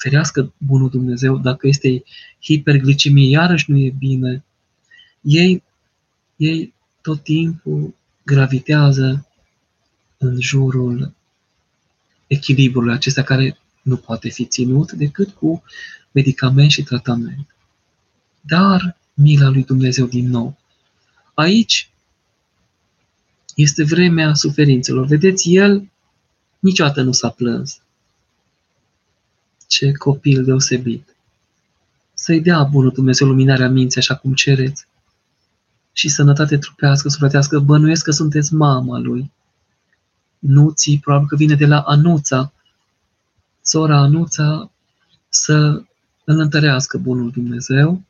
[0.07, 2.03] Ferească bunul Dumnezeu, dacă este
[2.43, 4.45] hiperglicemie, iarăși nu e bine.
[5.21, 5.63] Ei,
[6.37, 9.27] ei tot timpul gravitează
[10.19, 11.15] în jurul
[12.27, 15.63] echilibrului acesta care nu poate fi ținut decât cu
[16.13, 17.57] medicament și tratament.
[18.41, 20.59] Dar mila lui Dumnezeu din nou.
[21.35, 21.91] Aici
[23.55, 25.07] este vremea suferințelor.
[25.07, 25.91] Vedeți, el
[26.59, 27.81] niciodată nu s-a plâns.
[29.67, 31.17] Ce copil deosebit!
[32.15, 34.87] Să-i dea bunul Dumnezeu luminarea minții așa cum cereți
[35.93, 39.33] și sănătate trupească, sufletească, bănuiesc că sunteți mama lui.
[40.39, 42.53] Nuții, probabil că vine de la Anuța,
[43.63, 44.71] sora Anuța,
[45.29, 45.83] să
[46.25, 48.03] îl întărească bunul Dumnezeu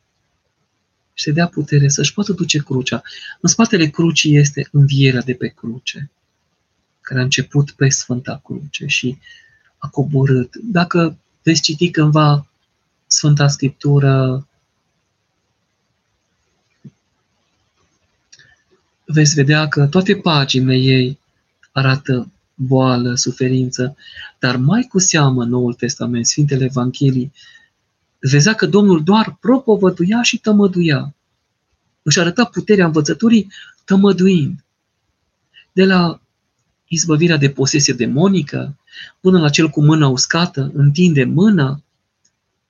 [1.13, 3.01] și să dea putere să-și poată duce crucea.
[3.41, 6.11] În spatele crucii este învierea de pe cruce,
[7.01, 9.17] care a început pe Sfânta Cruce și
[9.77, 10.55] a coborât.
[10.55, 11.17] Dacă
[11.47, 12.47] veți citi cândva
[13.07, 14.47] Sfânta Scriptură,
[19.05, 21.19] veți vedea că toate paginile ei
[21.71, 23.95] arată boală, suferință,
[24.39, 27.31] dar mai cu seamă Noul Testament, Sfintele Evanghelii,
[28.19, 31.15] vedea că Domnul doar propovăduia și tămăduia.
[32.01, 33.51] Își arăta puterea învățăturii
[33.85, 34.63] tămăduind.
[35.71, 36.21] De la
[36.87, 38.75] izbăvirea de posesie demonică,
[39.19, 41.81] până la cel cu mâna uscată, întinde mâna,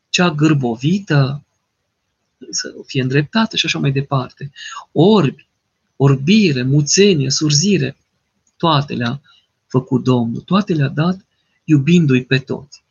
[0.10, 1.44] cea gârbovită,
[2.50, 4.52] să fie îndreptată și așa mai departe.
[4.92, 5.48] Orbi,
[5.96, 7.98] orbire, muțenie, surzire,
[8.58, 9.22] toate le-a
[9.68, 11.26] făcut Domnul, toate le-a dat
[11.64, 12.84] iubindu-i pe toți.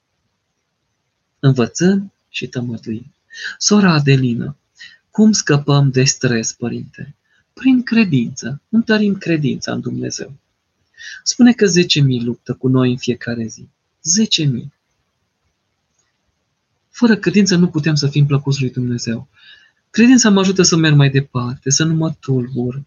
[1.38, 3.06] învățând și tămăduind.
[3.58, 4.56] Sora Adelină,
[5.10, 7.14] cum scăpăm de stres, părinte?
[7.52, 8.60] Prin credință.
[8.68, 10.32] Întărim credința în Dumnezeu.
[11.22, 13.68] Spune că 10.000 luptă cu noi în fiecare zi.
[14.42, 14.48] 10.000.
[16.90, 19.28] Fără credință nu putem să fim plăcuți lui Dumnezeu.
[19.90, 22.82] Credința mă ajută să merg mai departe, să nu mă tulbur,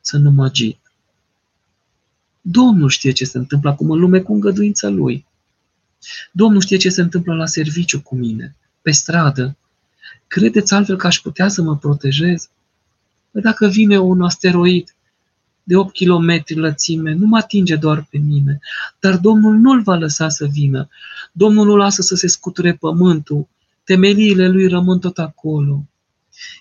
[0.00, 0.78] să nu mă agit.
[2.40, 5.26] Domnul știe ce se întâmplă acum în lume cu îngăduința Lui.
[6.32, 9.56] Domnul știe ce se întâmplă la serviciu cu mine, pe stradă.
[10.26, 12.48] Credeți altfel că aș putea să mă protejez?
[13.30, 14.93] Păi dacă vine un asteroid
[15.64, 18.58] de 8 km lățime, nu mă atinge doar pe mine,
[19.00, 20.88] dar Domnul nu-l va lăsa să vină.
[21.32, 23.48] Domnul nu lasă să se scuture pământul,
[23.84, 25.84] temeliile lui rămân tot acolo.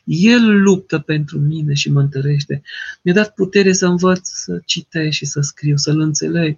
[0.03, 2.61] El luptă pentru mine și mă întărește.
[3.01, 6.57] Mi-a dat putere să învăț să citesc și să scriu, să-l înțeleg,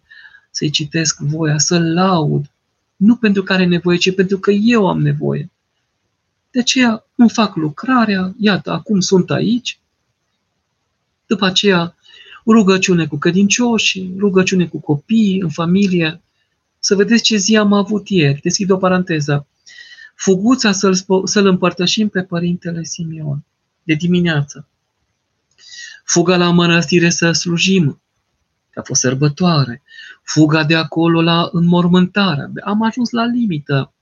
[0.51, 2.51] să-i citesc voia, să-l laud.
[2.95, 5.49] Nu pentru că are nevoie, ci pentru că eu am nevoie.
[6.51, 9.79] De aceea îmi fac lucrarea, iată, acum sunt aici.
[11.25, 11.94] După aceea,
[12.45, 16.21] rugăciune cu credincioși, rugăciune cu copiii, în familie.
[16.79, 18.41] Să vedeți ce zi am avut ieri.
[18.41, 19.47] Deschid o paranteză
[20.15, 23.43] fuguța să-l, să-l împărtășim pe Părintele Simeon
[23.83, 24.67] de dimineață.
[26.03, 28.01] Fuga la mănăstire să slujim,
[28.69, 29.81] că a fost sărbătoare.
[30.23, 32.51] Fuga de acolo la înmormântare.
[32.63, 33.93] Am ajuns la limită.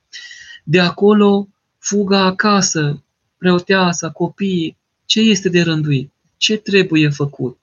[0.63, 3.03] De acolo fuga acasă,
[3.37, 4.77] preoteasa, copiii.
[5.05, 6.11] Ce este de rânduit?
[6.37, 7.57] Ce trebuie făcut?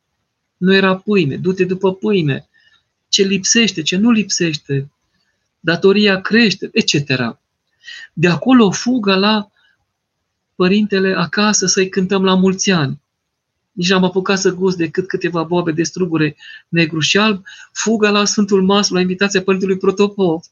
[0.61, 2.48] Nu era pâine, du-te după pâine.
[3.08, 4.90] Ce lipsește, ce nu lipsește,
[5.61, 7.38] datoria crește, etc.
[8.12, 9.50] De acolo fugă la
[10.54, 13.00] părintele acasă să-i cântăm la mulți ani.
[13.72, 16.36] Nici n-am apucat să gust decât câteva boabe de strugure
[16.68, 17.42] negru și alb,
[17.72, 20.44] fuga la Sfântul Masu, la invitația Părintelui Protopop,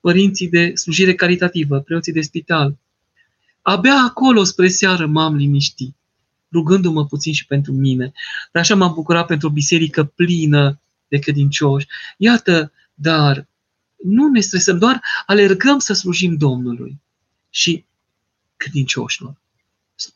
[0.00, 2.76] părinții de slujire caritativă, preoții de spital.
[3.62, 5.94] Abia acolo spre seară m-am liniștit,
[6.52, 8.12] rugându-mă puțin și pentru mine.
[8.52, 11.86] Dar așa m-am bucurat pentru o biserică plină de credincioși.
[12.16, 13.46] Iată, dar
[14.04, 17.00] nu ne stresăm, doar alergăm să slujim Domnului
[17.50, 17.84] și
[18.56, 19.40] credincioșilor.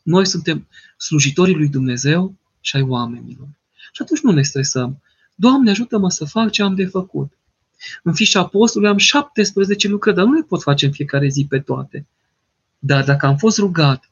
[0.03, 0.67] Noi suntem
[0.97, 3.47] slujitorii lui Dumnezeu și ai oamenilor.
[3.91, 5.01] Și atunci nu ne stresăm.
[5.35, 7.31] Doamne, ajută-mă să fac ce am de făcut.
[8.03, 11.59] În fișa apostolului am 17 lucrări, dar nu le pot face în fiecare zi pe
[11.59, 12.07] toate.
[12.79, 14.09] Dar dacă am fost rugat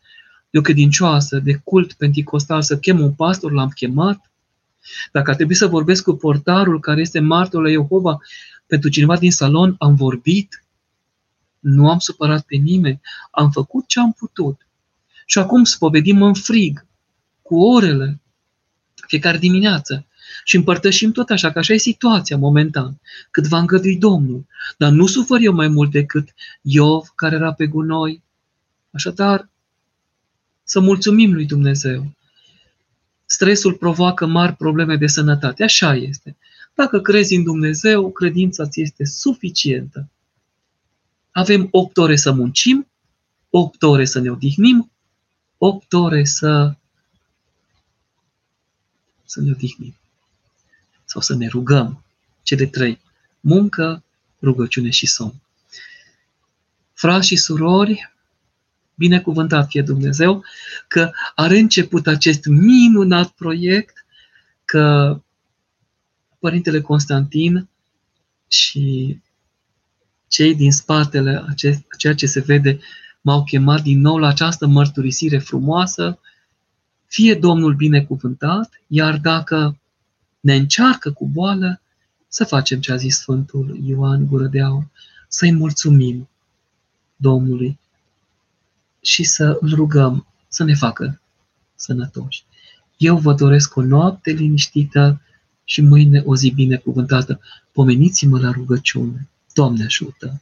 [0.54, 4.32] de o credincioasă, de cult penticostal, să chem un pastor, l-am chemat.
[5.12, 8.18] Dacă ar trebui să vorbesc cu portarul care este martorul la Jehova,
[8.66, 10.64] pentru cineva din salon am vorbit,
[11.60, 13.02] nu am supărat pe nimeni,
[13.32, 14.68] am făcut ce am putut.
[15.26, 16.86] Și acum spovedim în frig,
[17.42, 18.22] cu orele,
[19.08, 20.06] fiecare dimineață.
[20.44, 23.00] Și împărtășim tot așa, că așa e situația momentan,
[23.32, 24.46] cât va îngădui Domnul.
[24.78, 28.24] Dar nu sufăr eu mai mult decât Iov, care era pe gunoi.
[28.92, 29.52] Așadar,
[30.64, 32.12] să mulțumim lui Dumnezeu.
[33.26, 36.38] Stresul provoacă mari probleme de sănătate, așa este.
[36.74, 40.10] Dacă crezi în Dumnezeu, credința ți este suficientă.
[41.32, 42.88] Avem 8 ore să muncim,
[43.50, 44.92] 8 ore să ne odihnim,
[45.58, 46.76] 8 ore să,
[49.26, 49.96] să ne odihnim.
[51.06, 52.04] Sau să ne rugăm.
[52.44, 53.00] Cele trei.
[53.40, 54.04] Muncă,
[54.42, 55.42] rugăciune și somn.
[56.94, 58.13] Frați și surori,
[58.96, 60.44] binecuvântat fie Dumnezeu
[60.88, 64.06] că are început acest minunat proiect,
[64.66, 65.20] că
[66.40, 67.70] Părintele Constantin
[68.48, 69.20] și
[70.28, 72.80] cei din spatele acest, ceea ce se vede
[73.22, 76.20] m-au chemat din nou la această mărturisire frumoasă,
[77.06, 79.78] fie Domnul binecuvântat, iar dacă
[80.40, 81.82] ne încearcă cu boală,
[82.28, 84.88] să facem ce a zis Sfântul Ioan Gură de Aur,
[85.28, 86.30] să-i mulțumim
[87.16, 87.80] Domnului
[89.04, 91.22] și să îl rugăm să ne facă
[91.76, 92.44] sănătoși.
[92.98, 95.22] Eu vă doresc o noapte liniștită,
[95.64, 97.40] și mâine o zi binecuvântată.
[97.72, 99.30] Pomeniți-mă la rugăciune.
[99.54, 100.42] Doamne ajută!